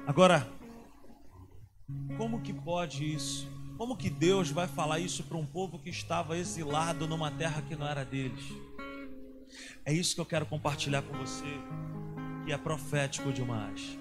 [0.05, 0.45] Agora,
[2.17, 3.47] como que pode isso?
[3.77, 7.75] Como que Deus vai falar isso para um povo que estava exilado numa terra que
[7.75, 8.43] não era deles?
[9.85, 11.45] É isso que eu quero compartilhar com você,
[12.45, 13.97] que é profético demais.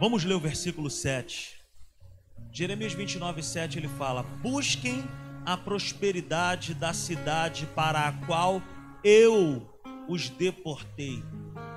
[0.00, 1.60] Vamos ler o versículo 7.
[2.50, 5.04] Jeremias 29, 7 ele fala: Busquem
[5.44, 8.62] a prosperidade da cidade para a qual
[9.04, 9.68] eu
[10.08, 11.22] os deportei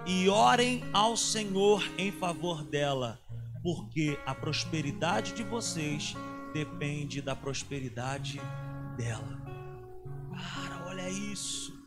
[0.08, 3.20] e orem ao Senhor em favor dela,
[3.62, 6.16] porque a prosperidade de vocês
[6.54, 8.40] depende da prosperidade
[8.96, 9.38] dela.
[10.32, 11.78] Cara, olha isso.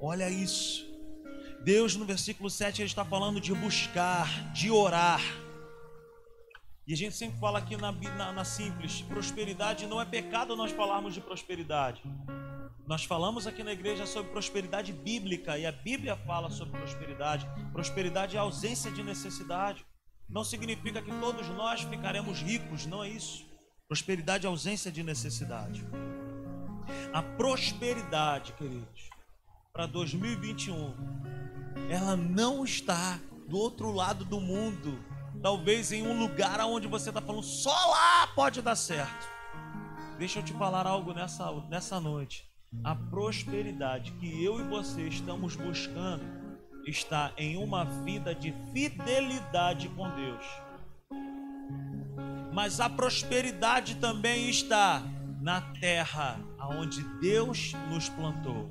[0.00, 0.89] Olha isso.
[1.62, 5.20] Deus no versículo 7 ele está falando de buscar, de orar.
[6.86, 10.72] E a gente sempre fala aqui na, na, na simples: prosperidade não é pecado nós
[10.72, 12.02] falarmos de prosperidade.
[12.86, 17.46] Nós falamos aqui na igreja sobre prosperidade bíblica e a Bíblia fala sobre prosperidade.
[17.72, 19.86] Prosperidade é ausência de necessidade.
[20.28, 23.46] Não significa que todos nós ficaremos ricos, não é isso.
[23.86, 25.84] Prosperidade é ausência de necessidade.
[27.12, 29.09] A prosperidade, queridos,
[29.72, 30.94] para 2021,
[31.90, 34.98] ela não está do outro lado do mundo.
[35.42, 39.28] Talvez em um lugar onde você está falando, só lá pode dar certo.
[40.18, 42.50] Deixa eu te falar algo nessa, nessa noite
[42.84, 46.22] a prosperidade que eu e você estamos buscando
[46.86, 50.44] está em uma vida de fidelidade com Deus.
[52.52, 55.02] Mas a prosperidade também está
[55.40, 58.70] na terra aonde Deus nos plantou.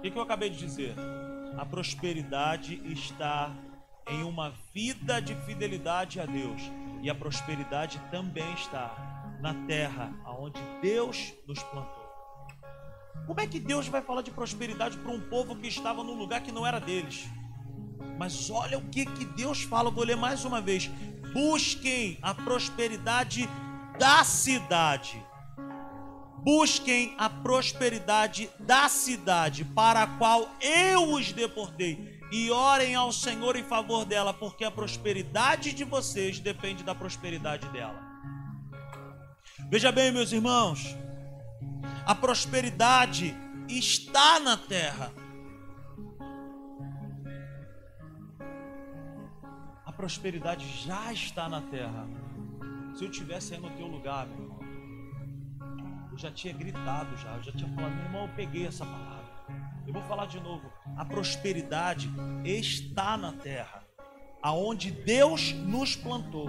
[0.00, 0.94] O que, que eu acabei de dizer?
[1.58, 3.54] A prosperidade está
[4.08, 6.62] em uma vida de fidelidade a Deus.
[7.02, 12.02] E a prosperidade também está na terra aonde Deus nos plantou.
[13.26, 16.40] Como é que Deus vai falar de prosperidade para um povo que estava num lugar
[16.40, 17.28] que não era deles?
[18.18, 20.90] Mas olha o que, que Deus fala, vou ler mais uma vez.
[21.34, 23.46] Busquem a prosperidade
[23.98, 25.22] da cidade.
[26.42, 32.20] Busquem a prosperidade da cidade para a qual eu os deportei.
[32.32, 37.68] E orem ao Senhor em favor dela, porque a prosperidade de vocês depende da prosperidade
[37.68, 38.00] dela.
[39.68, 40.96] Veja bem, meus irmãos,
[42.06, 43.36] a prosperidade
[43.68, 45.12] está na terra.
[49.84, 52.08] A prosperidade já está na terra.
[52.94, 54.59] Se eu tivesse aí no teu lugar, meu irmão,
[56.20, 59.30] já tinha gritado já, já tinha falado, meu irmão, eu peguei essa palavra.
[59.86, 60.70] Eu vou falar de novo.
[60.96, 62.10] A prosperidade
[62.44, 63.82] está na terra,
[64.42, 66.48] aonde Deus nos plantou.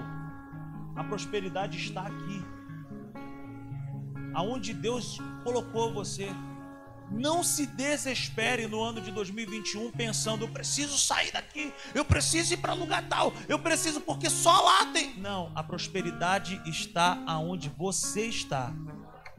[0.96, 2.44] A prosperidade está aqui
[4.34, 6.30] aonde Deus colocou você.
[7.10, 12.58] Não se desespere no ano de 2021 pensando, eu preciso sair daqui, eu preciso ir
[12.58, 15.20] para lugar tal, eu preciso porque só lá tem.
[15.20, 18.74] Não, a prosperidade está aonde você está.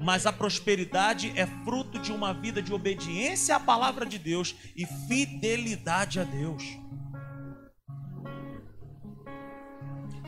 [0.02, 4.84] Mas a prosperidade é fruto de uma vida de obediência à palavra de Deus e
[4.84, 6.64] fidelidade a Deus.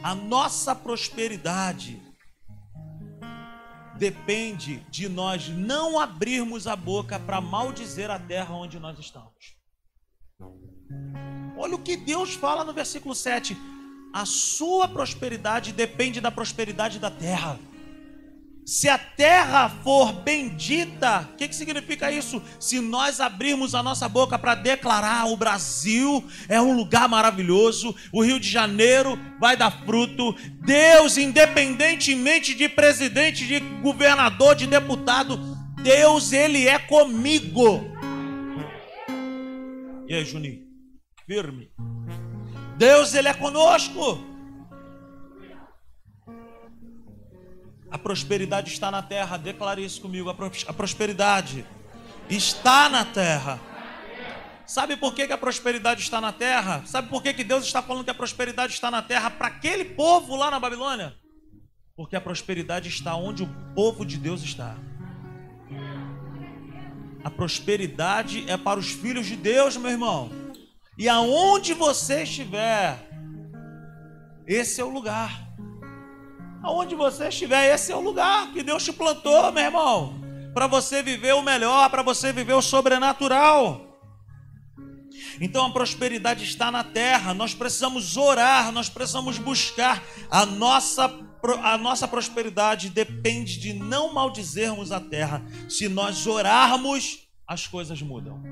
[0.02, 2.00] A nossa prosperidade
[3.98, 9.56] depende de nós não abrirmos a boca para maldizer a terra onde nós estamos.
[11.56, 13.56] Olha o que Deus fala no versículo 7.
[14.12, 17.58] A sua prosperidade depende da prosperidade da terra.
[18.64, 22.42] Se a terra for bendita, o que, que significa isso?
[22.58, 28.22] Se nós abrirmos a nossa boca para declarar o Brasil é um lugar maravilhoso, o
[28.22, 30.34] Rio de Janeiro vai dar fruto,
[30.64, 35.38] Deus, independentemente de presidente, de governador, de deputado,
[35.82, 37.84] Deus, Ele é comigo.
[40.08, 40.62] E aí, Juninho?
[41.26, 41.68] Firme.
[42.78, 44.33] Deus, Ele é conosco.
[47.94, 49.36] A prosperidade está na terra.
[49.36, 50.28] Declare isso comigo.
[50.28, 51.64] A prosperidade
[52.28, 53.60] está na terra.
[54.66, 56.82] Sabe por que, que a prosperidade está na terra?
[56.86, 59.84] Sabe por que, que Deus está falando que a prosperidade está na terra para aquele
[59.84, 61.14] povo lá na Babilônia?
[61.94, 64.76] Porque a prosperidade está onde o povo de Deus está.
[67.22, 70.32] A prosperidade é para os filhos de Deus, meu irmão.
[70.98, 73.08] E aonde você estiver,
[74.48, 75.43] esse é o lugar.
[76.64, 80.14] Aonde você estiver, esse é o lugar que Deus te plantou, meu irmão,
[80.54, 84.00] para você viver o melhor, para você viver o sobrenatural.
[85.38, 90.02] Então a prosperidade está na terra, nós precisamos orar, nós precisamos buscar.
[90.30, 91.04] A nossa,
[91.62, 95.44] a nossa prosperidade depende de não maldizermos a terra.
[95.68, 98.42] Se nós orarmos, as coisas mudam.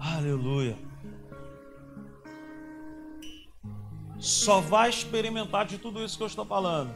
[0.00, 0.87] Aleluia.
[4.18, 6.92] Só vai experimentar de tudo isso que eu estou falando.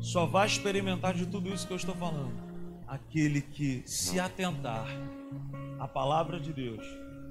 [0.00, 2.34] Só vai experimentar de tudo isso que eu estou falando.
[2.86, 4.86] Aquele que se atentar
[5.80, 6.84] à palavra de Deus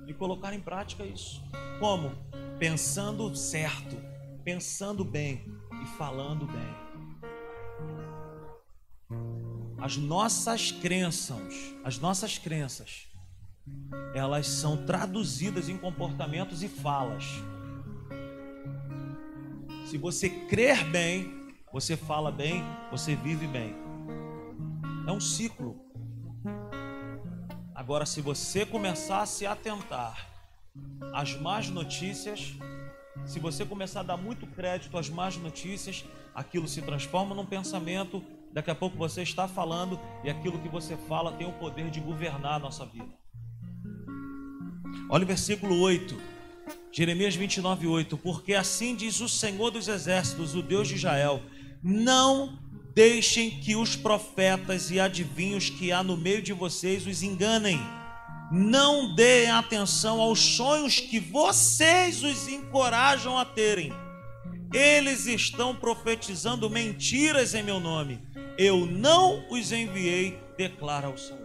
[0.08, 1.42] e colocar em prática isso.
[1.80, 2.12] Como?
[2.60, 3.96] Pensando certo,
[4.44, 5.46] pensando bem
[5.82, 6.84] e falando bem.
[9.78, 13.08] As nossas crenças, as nossas crenças,
[14.14, 17.26] elas são traduzidas em comportamentos e falas.
[19.94, 23.76] Se você crer bem, você fala bem, você vive bem.
[25.08, 25.80] É um ciclo.
[27.76, 30.32] Agora, se você começar a se atentar
[31.14, 32.56] às más notícias,
[33.24, 38.24] se você começar a dar muito crédito às más notícias, aquilo se transforma num pensamento.
[38.52, 42.00] Daqui a pouco você está falando e aquilo que você fala tem o poder de
[42.00, 43.14] governar a nossa vida.
[45.08, 46.33] Olha o versículo 8.
[46.96, 51.42] Jeremias 29, 8: Porque assim diz o Senhor dos Exércitos, o Deus de Israel:
[51.82, 52.60] Não
[52.94, 57.80] deixem que os profetas e adivinhos que há no meio de vocês os enganem.
[58.52, 63.92] Não deem atenção aos sonhos que vocês os encorajam a terem.
[64.72, 68.22] Eles estão profetizando mentiras em meu nome.
[68.56, 71.43] Eu não os enviei, declara o Senhor.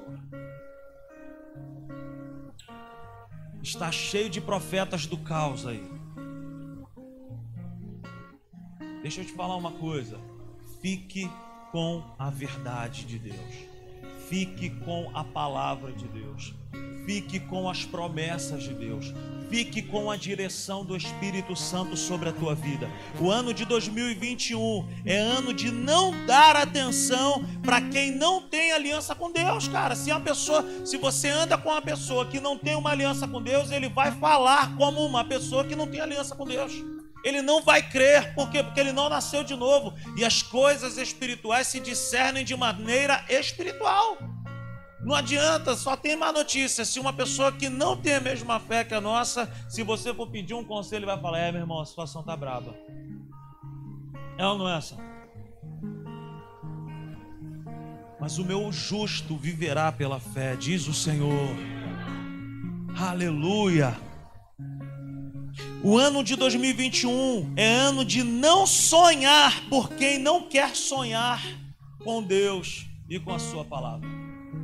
[3.69, 5.87] Está cheio de profetas do caos aí.
[9.03, 10.19] Deixa eu te falar uma coisa.
[10.81, 11.31] Fique
[11.71, 13.55] com a verdade de Deus.
[14.27, 16.55] Fique com a palavra de Deus.
[17.07, 19.14] Fique com as promessas de Deus.
[19.49, 22.91] Fique com a direção do Espírito Santo sobre a tua vida.
[23.19, 29.14] O ano de 2021 é ano de não dar atenção para quem não tem aliança
[29.14, 29.97] com Deus, cara.
[29.97, 33.41] Se a pessoa, se você anda com uma pessoa que não tem uma aliança com
[33.41, 36.73] Deus, ele vai falar como uma pessoa que não tem aliança com Deus.
[37.25, 38.62] Ele não vai crer, por quê?
[38.62, 39.95] Porque ele não nasceu de novo.
[40.16, 44.19] E as coisas espirituais se discernem de maneira espiritual.
[45.09, 46.85] Não adianta, só tem má notícia.
[46.85, 50.27] Se uma pessoa que não tem a mesma fé que a nossa, se você for
[50.27, 52.77] pedir um conselho, vai falar: É, meu irmão, a situação tá braba.
[54.37, 54.99] É ou não é essa?
[58.21, 61.57] Mas o meu justo viverá pela fé, diz o Senhor.
[63.01, 63.99] Aleluia.
[65.83, 71.43] O ano de 2021 é ano de não sonhar por quem não quer sonhar
[72.05, 74.18] com Deus e com a Sua palavra.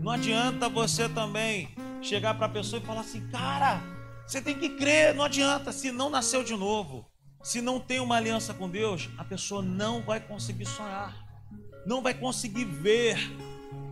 [0.04, 1.70] Não adianta você também
[2.02, 3.80] chegar para a pessoa e falar assim, cara,
[4.26, 5.14] você tem que crer.
[5.14, 7.06] Não adianta, se não nasceu de novo,
[7.42, 11.16] se não tem uma aliança com Deus, a pessoa não vai conseguir sonhar,
[11.86, 13.16] não vai conseguir ver.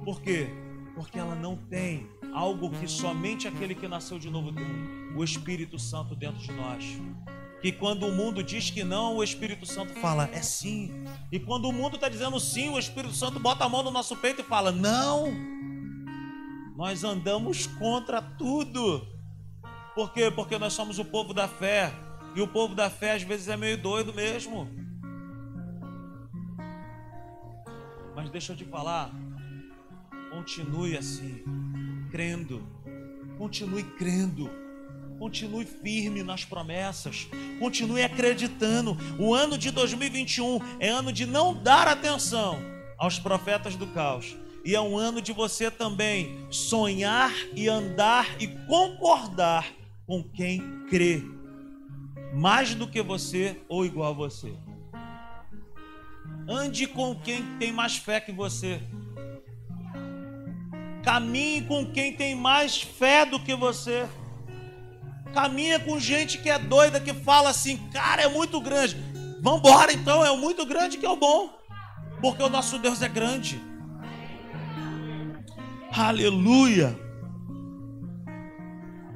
[0.05, 0.51] Por quê?
[0.95, 5.79] Porque ela não tem algo que somente aquele que nasceu de novo tem, o Espírito
[5.79, 6.85] Santo dentro de nós.
[7.63, 10.93] Que quando o mundo diz que não, o Espírito Santo fala, é sim.
[11.33, 14.15] E quando o mundo está dizendo sim, o Espírito Santo bota a mão no nosso
[14.15, 15.51] peito e fala, não.
[16.83, 19.07] Nós andamos contra tudo.
[19.95, 20.33] Por quê?
[20.33, 21.95] Porque nós somos o povo da fé.
[22.35, 24.69] E o povo da fé às vezes é meio doido mesmo.
[28.17, 29.13] Mas deixa eu te falar,
[30.33, 31.45] continue assim,
[32.11, 32.67] crendo,
[33.39, 34.51] continue crendo,
[35.21, 37.29] continue firme nas promessas,
[37.61, 38.97] continue acreditando.
[39.21, 42.59] O ano de 2021 é ano de não dar atenção
[42.99, 48.47] aos profetas do caos, e é um ano de você também sonhar e andar e
[48.67, 49.67] concordar
[50.07, 51.23] com quem crê,
[52.33, 54.53] mais do que você ou igual a você.
[56.49, 58.81] Ande com quem tem mais fé que você.
[61.03, 64.09] Caminhe com quem tem mais fé do que você.
[65.33, 68.97] Caminha com gente que é doida, que fala assim, cara, é muito grande.
[69.41, 71.51] Vambora então, é o muito grande que é o bom.
[72.21, 73.61] Porque o nosso Deus é grande.
[75.95, 76.99] Aleluia.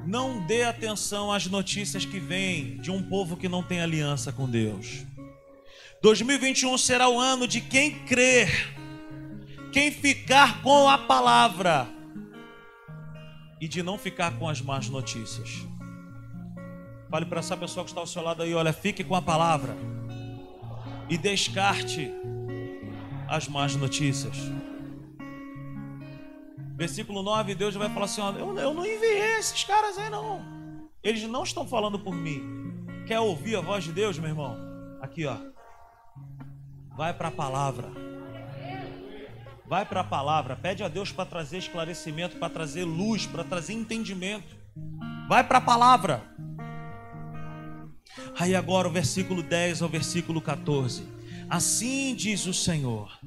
[0.05, 4.47] Não dê atenção às notícias que vêm de um povo que não tem aliança com
[4.47, 5.03] Deus.
[6.03, 8.75] 2021 será o ano de quem crer,
[9.73, 11.87] quem ficar com a palavra
[13.59, 15.65] e de não ficar com as más notícias.
[17.09, 19.75] Fale para essa pessoa que está ao seu lado aí, olha, fique com a palavra
[21.09, 22.11] e descarte
[23.27, 24.37] as más notícias.
[26.77, 30.45] Versículo 9, Deus vai falar assim: eu, eu não enviei esses caras aí, não.
[31.03, 32.85] Eles não estão falando por mim.
[33.07, 34.55] Quer ouvir a voz de Deus, meu irmão?
[35.01, 35.37] Aqui, ó.
[36.95, 37.89] Vai para a palavra.
[39.65, 40.55] Vai para a palavra.
[40.55, 44.55] Pede a Deus para trazer esclarecimento, para trazer luz, para trazer entendimento.
[45.27, 46.23] Vai para a palavra.
[48.39, 51.07] Aí agora o versículo 10 ao versículo 14.
[51.49, 53.17] Assim diz o Senhor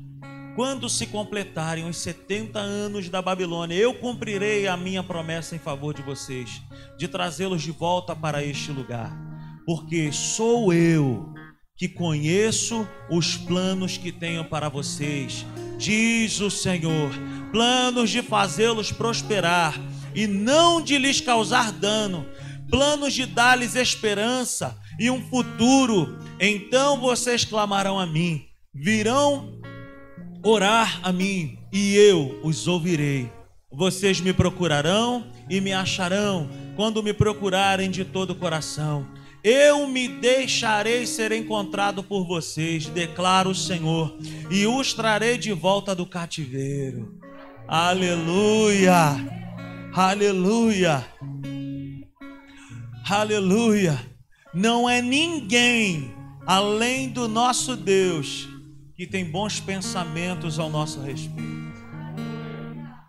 [0.54, 5.94] quando se completarem os 70 anos da Babilônia, eu cumprirei a minha promessa em favor
[5.94, 6.60] de vocês,
[6.98, 9.16] de trazê-los de volta para este lugar,
[9.64, 11.32] porque sou eu
[11.76, 15.46] que conheço os planos que tenho para vocês,
[15.78, 17.10] diz o Senhor,
[17.50, 19.80] planos de fazê-los prosperar
[20.14, 22.26] e não de lhes causar dano,
[22.68, 26.18] planos de dar-lhes esperança e um futuro.
[26.38, 28.44] Então vocês clamarão a mim,
[28.74, 29.59] virão
[30.42, 33.30] orar a mim e eu os ouvirei.
[33.72, 39.06] Vocês me procurarão e me acharão quando me procurarem de todo o coração.
[39.42, 44.18] Eu me deixarei ser encontrado por vocês, declara o Senhor,
[44.50, 47.14] e os trarei de volta do cativeiro.
[47.66, 49.16] Aleluia!
[49.94, 51.06] Aleluia!
[53.08, 53.98] Aleluia!
[54.52, 56.14] Não é ninguém
[56.46, 58.48] além do nosso Deus
[59.00, 61.72] que tem bons pensamentos ao nosso respeito.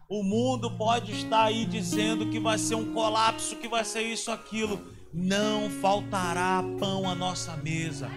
[0.07, 4.31] O mundo pode estar aí dizendo que vai ser um colapso, que vai ser isso,
[4.31, 4.81] aquilo.
[5.13, 8.09] Não faltará pão à nossa mesa.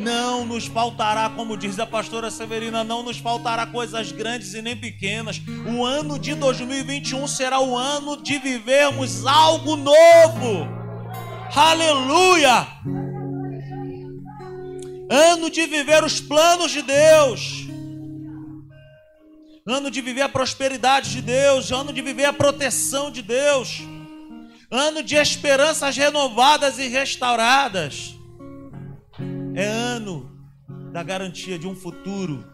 [0.00, 4.76] Não nos faltará, como diz a pastora Severina, não nos faltará coisas grandes e nem
[4.76, 5.40] pequenas.
[5.72, 10.66] O ano de 2021 será o ano de vivermos algo novo.
[11.54, 12.66] Aleluia!
[15.10, 17.66] Ano de viver os planos de Deus,
[19.66, 23.80] ano de viver a prosperidade de Deus, ano de viver a proteção de Deus,
[24.70, 28.14] ano de esperanças renovadas e restauradas.
[29.52, 30.30] É ano
[30.92, 32.48] da garantia de um futuro.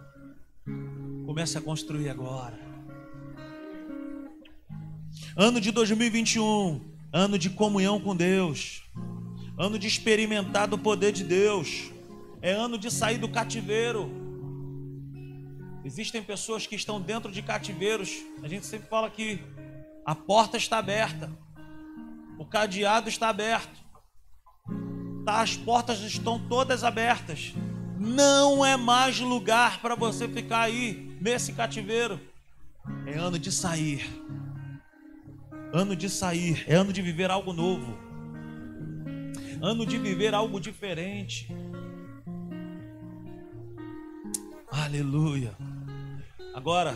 [1.26, 2.58] Comece a construir agora.
[5.36, 6.80] Ano de 2021,
[7.12, 8.82] ano de comunhão com Deus,
[9.58, 11.94] ano de experimentar do poder de Deus
[12.46, 14.08] é ano de sair do cativeiro.
[15.84, 18.22] Existem pessoas que estão dentro de cativeiros.
[18.40, 19.40] A gente sempre fala que
[20.04, 21.28] a porta está aberta,
[22.38, 23.76] o cadeado está aberto,
[25.24, 27.52] tá, as portas estão todas abertas.
[27.98, 32.20] Não é mais lugar para você ficar aí nesse cativeiro.
[33.08, 34.08] É ano de sair.
[35.72, 37.98] Ano de sair, é ano de viver algo novo.
[39.60, 41.48] Ano de viver algo diferente.
[44.84, 45.56] Aleluia.
[46.54, 46.94] Agora,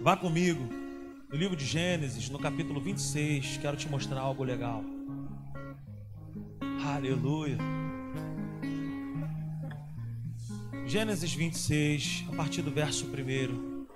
[0.00, 0.64] vá comigo
[1.28, 3.56] no livro de Gênesis, no capítulo 26.
[3.56, 4.84] Quero te mostrar algo legal.
[6.86, 7.58] Aleluia.
[10.86, 13.86] Gênesis 26, a partir do verso 1,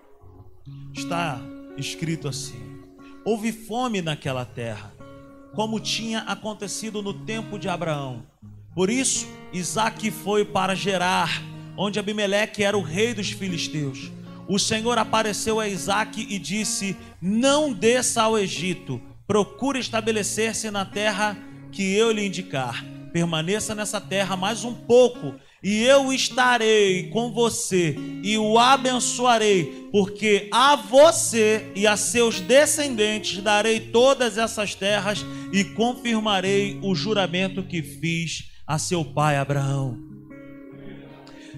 [0.93, 1.41] está
[1.79, 2.83] escrito assim:
[3.25, 4.93] Houve fome naquela terra,
[5.55, 8.27] como tinha acontecido no tempo de Abraão.
[8.75, 14.11] Por isso, Isaac foi para Gerar onde Abimeleque era o rei dos filisteus.
[14.47, 21.37] O Senhor apareceu a Isaac e disse: Não desça ao Egito, procure estabelecer-se na terra
[21.73, 22.85] que eu lhe indicar.
[23.13, 30.49] Permaneça nessa terra mais um pouco, e eu estarei com você e o abençoarei, porque
[30.53, 37.83] a você e a seus descendentes darei todas essas terras e confirmarei o juramento que
[37.83, 40.04] fiz a seu pai Abraão.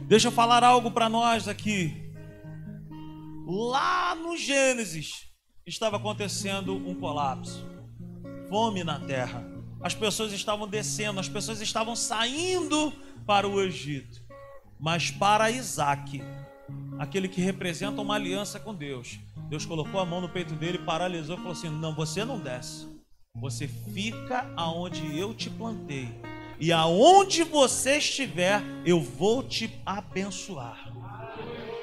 [0.07, 2.13] Deixa eu falar algo para nós aqui.
[3.45, 5.27] Lá no Gênesis
[5.67, 7.67] estava acontecendo um colapso,
[8.49, 9.45] fome na terra.
[9.83, 12.93] As pessoas estavam descendo, as pessoas estavam saindo
[13.27, 14.23] para o Egito.
[14.79, 16.23] Mas para Isaac,
[17.01, 21.35] aquele que representa uma aliança com Deus, Deus colocou a mão no peito dele, paralisou
[21.35, 22.87] e falou assim: Não, você não desce.
[23.35, 26.09] Você fica aonde eu te plantei.
[26.59, 30.93] E aonde você estiver, eu vou te abençoar.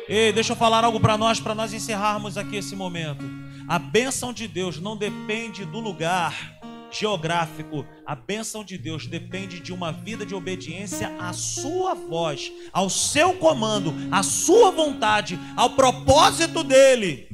[0.07, 3.23] Ei, deixa eu falar algo para nós, para nós encerrarmos aqui esse momento.
[3.67, 6.59] A bênção de Deus não depende do lugar
[6.91, 7.85] geográfico.
[8.05, 13.33] A bênção de Deus depende de uma vida de obediência à sua voz, ao seu
[13.33, 17.27] comando, à sua vontade, ao propósito dele.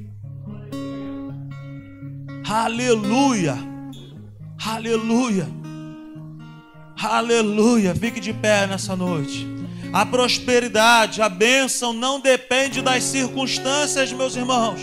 [2.47, 3.57] Aleluia!
[4.65, 5.58] Aleluia!
[7.01, 7.95] Aleluia!
[7.95, 9.47] Fique de pé nessa noite.
[9.93, 14.81] A prosperidade, a bênção não depende das circunstâncias, meus irmãos,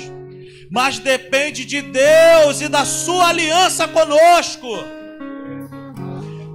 [0.71, 4.67] mas depende de Deus e da sua aliança conosco.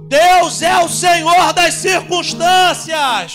[0.08, 3.34] Deus é o Senhor das circunstâncias.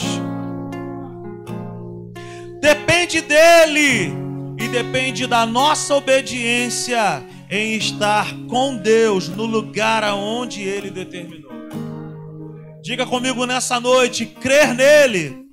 [2.59, 4.13] Depende dele
[4.59, 11.46] e depende da nossa obediência em estar com Deus no lugar aonde ele determinou.
[12.87, 15.45] Diga comigo nessa noite: crer nele,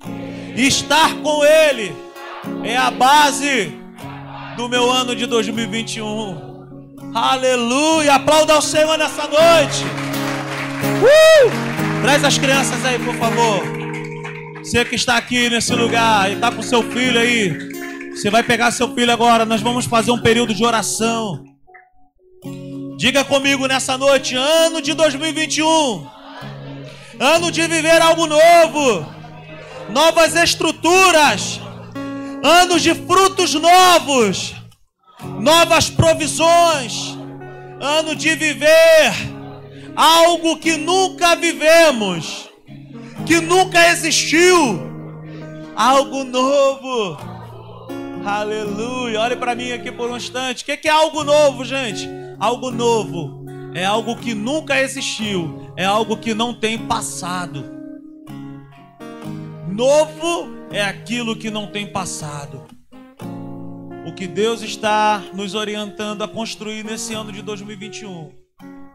[0.55, 1.93] estar com ele,
[2.63, 3.73] é a base
[4.55, 7.11] do meu ano de 2021.
[7.13, 8.13] Aleluia!
[8.13, 9.83] Aplauda ao Senhor nessa noite.
[11.03, 12.01] Uh!
[12.03, 13.61] Traz as crianças aí, por favor.
[14.59, 17.53] Você que está aqui nesse lugar e está com seu filho aí,
[18.11, 19.43] você vai pegar seu filho agora.
[19.45, 21.43] Nós vamos fazer um período de oração.
[22.97, 26.15] Diga comigo nessa noite, ano de 2021
[27.19, 29.05] ano de viver algo novo,
[29.89, 31.59] novas estruturas,
[32.43, 34.53] anos de frutos novos,
[35.39, 37.17] novas provisões,
[37.79, 39.13] ano de viver
[39.95, 42.49] algo que nunca vivemos,
[43.25, 44.81] que nunca existiu,
[45.75, 47.17] algo novo.
[48.25, 49.21] Aleluia.
[49.21, 50.63] Olhe para mim aqui por um instante.
[50.63, 52.09] O que é algo novo, gente?
[52.39, 53.44] Algo novo
[53.75, 57.65] é algo que nunca existiu é algo que não tem passado.
[59.67, 62.63] Novo é aquilo que não tem passado.
[64.07, 68.31] O que Deus está nos orientando a construir nesse ano de 2021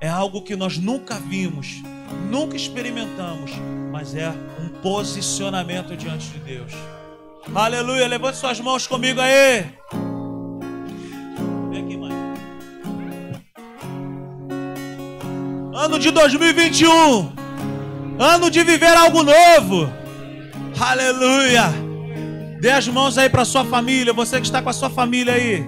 [0.00, 1.82] é algo que nós nunca vimos,
[2.30, 3.50] nunca experimentamos,
[3.92, 6.72] mas é um posicionamento diante de Deus.
[7.54, 10.09] Aleluia, levante suas mãos comigo aí.
[15.72, 17.32] Ano de 2021.
[18.18, 19.92] Ano de viver algo novo.
[20.78, 21.72] Aleluia.
[22.60, 25.64] Dê as mãos aí para sua família, você que está com a sua família aí.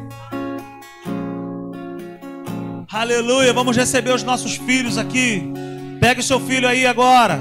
[2.92, 3.52] Aleluia.
[3.52, 5.44] Vamos receber os nossos filhos aqui.
[6.00, 7.40] Pegue seu filho aí agora.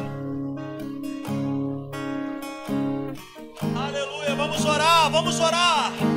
[3.75, 4.35] Aleluia.
[4.37, 6.10] Vamos orar, vamos orar.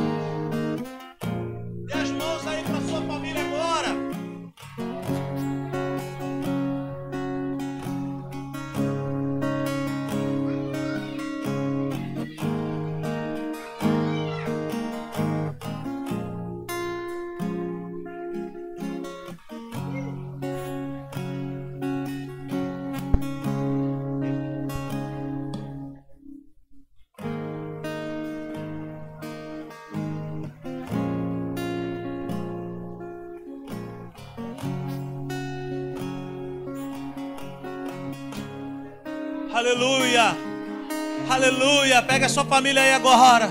[41.45, 42.01] Aleluia.
[42.01, 43.51] Pega a sua família aí agora.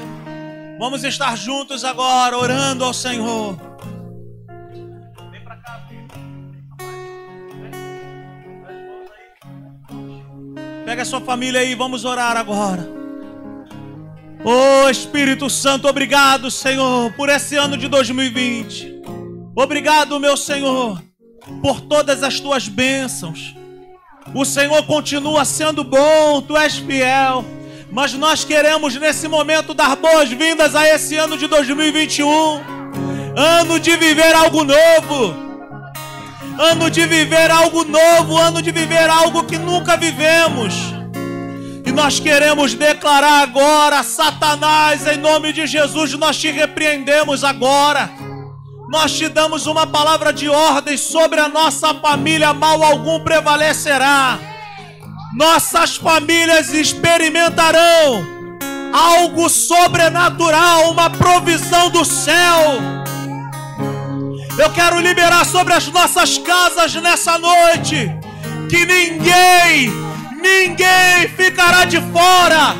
[0.79, 3.55] Vamos estar juntos agora, orando ao Senhor.
[5.31, 5.87] Vem pra cá,
[10.83, 12.89] Pega a sua família aí, vamos orar agora.
[14.43, 19.03] Oh Espírito Santo, obrigado, Senhor, por esse ano de 2020.
[19.55, 20.99] Obrigado, meu Senhor,
[21.61, 23.55] por todas as tuas bênçãos.
[24.33, 27.45] O Senhor continua sendo bom, tu és fiel.
[27.93, 32.73] Mas nós queremos nesse momento dar boas-vindas a esse ano de 2021
[33.35, 35.35] ano de viver algo novo,
[36.59, 40.73] ano de viver algo novo, ano de viver algo que nunca vivemos.
[41.85, 48.09] E nós queremos declarar agora, Satanás, em nome de Jesus, nós te repreendemos agora.
[48.89, 54.53] Nós te damos uma palavra de ordem sobre a nossa família, mal algum prevalecerá.
[55.36, 58.23] Nossas famílias experimentarão
[58.93, 62.79] algo sobrenatural, uma provisão do céu.
[64.55, 68.11] Eu quero liberar sobre as nossas casas nessa noite
[68.69, 69.91] que ninguém,
[70.39, 72.75] ninguém ficará de fora.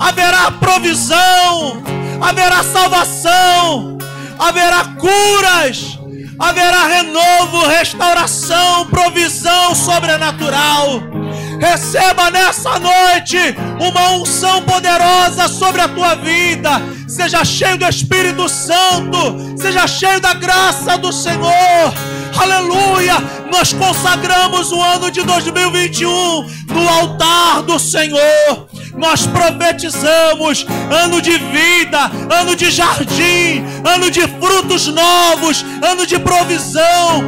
[0.00, 1.80] Haverá provisão,
[2.20, 3.98] haverá salvação,
[4.36, 5.96] haverá curas,
[6.36, 11.21] haverá renovo, restauração, provisão sobrenatural.
[11.62, 13.38] Receba nessa noite
[13.78, 16.70] uma unção poderosa sobre a tua vida.
[17.06, 21.94] Seja cheio do Espírito Santo, seja cheio da graça do Senhor.
[22.36, 23.14] Aleluia!
[23.48, 32.10] Nós consagramos o ano de 2021 no altar do Senhor nós profetizamos ano de vida,
[32.30, 37.22] ano de jardim, ano de frutos novos, ano de provisão,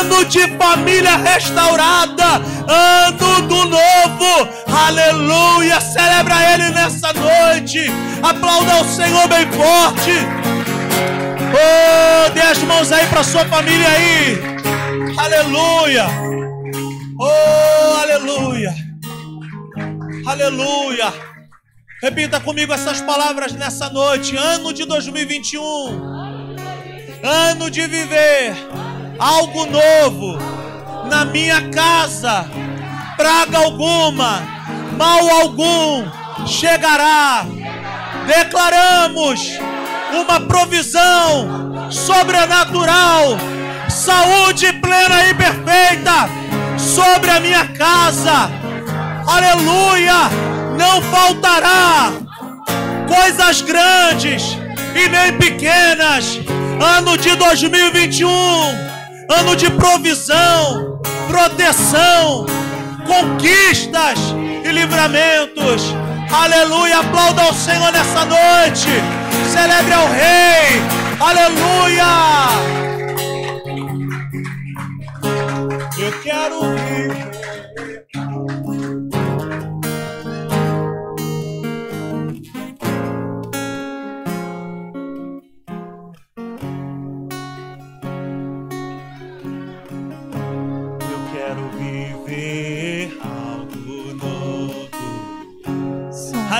[0.00, 4.48] ano de família restaurada, ano do novo.
[4.66, 5.80] Aleluia!
[5.80, 7.90] Celebra Ele nessa noite.
[8.22, 10.12] Aplauda o Senhor bem forte.
[11.50, 14.38] Oh, dê as mãos aí para sua família aí.
[15.16, 16.06] Aleluia.
[17.18, 18.87] Oh, aleluia.
[20.28, 21.10] Aleluia.
[22.02, 24.36] Repita comigo essas palavras nessa noite.
[24.36, 25.62] Ano de 2021.
[27.24, 28.54] Ano de viver
[29.18, 30.36] algo novo
[31.08, 32.44] na minha casa.
[33.16, 34.42] Praga alguma,
[34.98, 36.04] mal algum
[36.46, 37.46] chegará.
[38.26, 39.58] Declaramos
[40.12, 43.38] uma provisão sobrenatural,
[43.88, 46.28] saúde plena e perfeita
[46.76, 48.67] sobre a minha casa
[49.28, 50.30] aleluia,
[50.76, 52.12] não faltará
[53.06, 54.56] coisas grandes
[54.94, 56.40] e nem pequenas.
[56.80, 58.28] Ano de 2021,
[59.30, 62.46] ano de provisão, proteção,
[63.06, 64.18] conquistas
[64.64, 65.82] e livramentos.
[66.30, 68.88] Aleluia, aplauda ao Senhor nessa noite.
[69.50, 70.82] Celebre ao Rei.
[71.20, 72.04] Aleluia.
[75.98, 76.60] Eu quero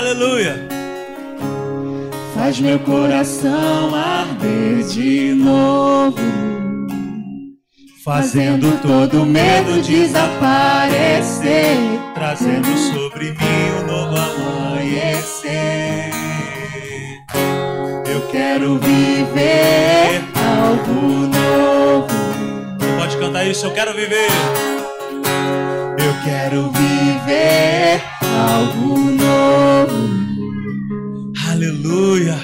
[0.09, 0.67] Aleluia.
[2.33, 6.17] Faz meu coração arder de novo,
[8.03, 11.77] fazendo todo medo desaparecer,
[12.15, 16.09] trazendo sobre mim um novo amanhecer.
[18.11, 22.07] Eu quero viver algo novo.
[22.79, 23.67] Você pode cantar isso?
[23.67, 24.27] Eu quero viver.
[25.99, 29.18] Eu quero viver algo novo.
[31.69, 32.35] Aleluia,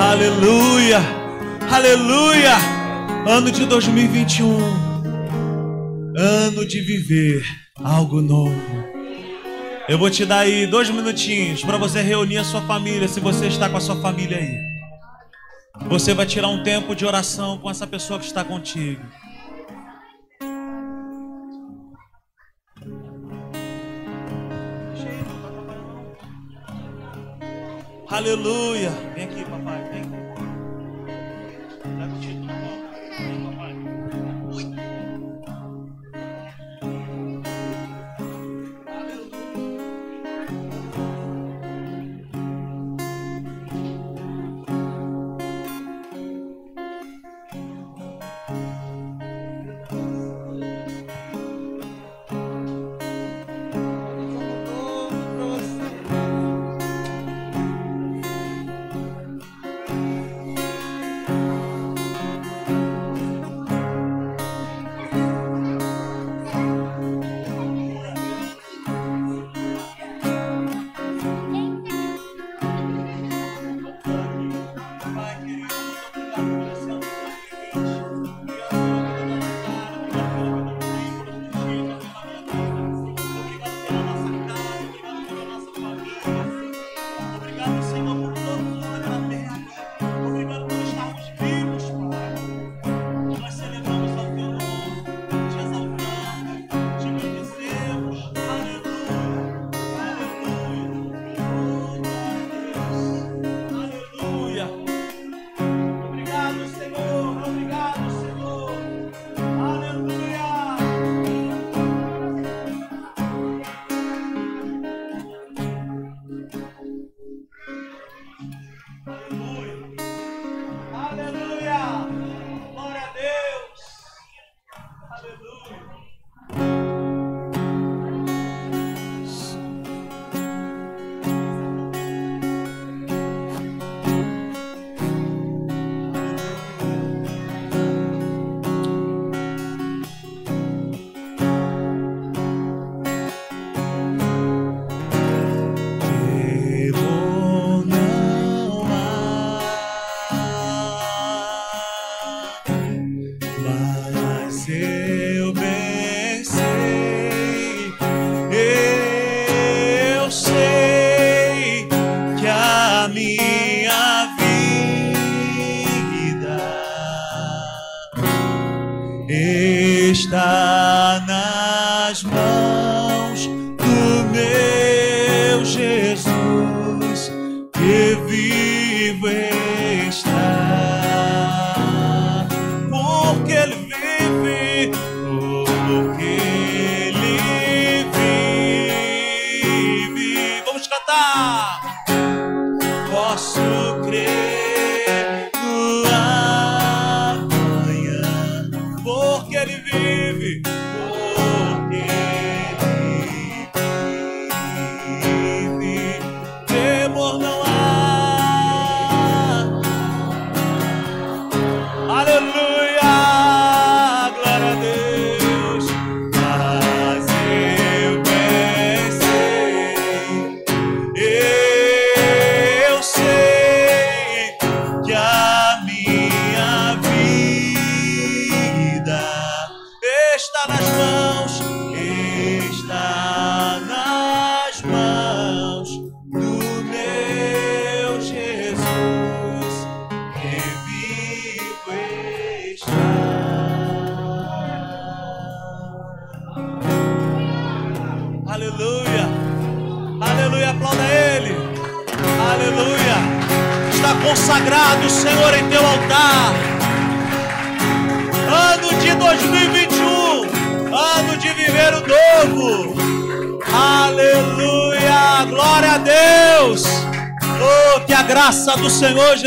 [0.00, 0.98] aleluia,
[1.70, 2.56] aleluia.
[3.26, 4.56] Ano de 2021,
[6.16, 7.44] ano de viver
[7.84, 8.56] algo novo.
[9.86, 13.46] Eu vou te dar aí dois minutinhos para você reunir a sua família, se você
[13.46, 14.56] está com a sua família aí.
[15.90, 19.02] Você vai tirar um tempo de oração com essa pessoa que está contigo.
[28.10, 28.90] Aleluia.
[29.14, 29.89] Vem aqui, papai.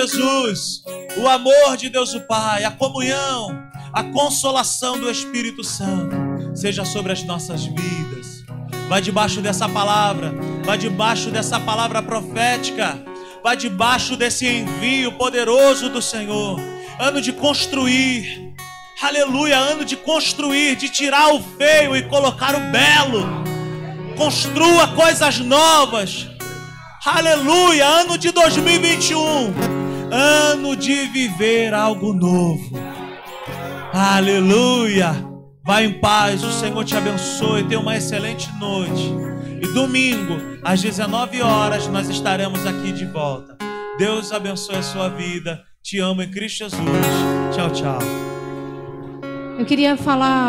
[0.06, 0.84] Jesus,
[1.16, 3.58] o amor de Deus o Pai, a comunhão,
[3.94, 6.14] a consolação do Espírito Santo
[6.54, 8.44] seja sobre as nossas vidas.
[8.90, 10.34] Vai debaixo dessa palavra,
[10.66, 13.02] vai debaixo dessa palavra profética,
[13.42, 16.60] vai debaixo desse envio poderoso do Senhor.
[17.00, 18.54] Ano de construir,
[19.02, 23.26] aleluia, ano de construir, de tirar o feio e colocar o belo.
[24.18, 26.28] Construa coisas novas.
[27.06, 29.54] Aleluia, ano de 2021,
[30.14, 32.72] ano de viver algo novo.
[33.92, 35.12] Aleluia.
[35.66, 37.64] Vai em paz, o Senhor te abençoe.
[37.64, 39.12] Tenha uma excelente noite.
[39.62, 43.58] E domingo, às 19 horas, nós estaremos aqui de volta.
[43.98, 45.64] Deus abençoe a sua vida.
[45.82, 46.82] Te amo em Cristo Jesus.
[47.56, 48.00] Tchau, tchau.
[49.58, 50.42] Eu queria falar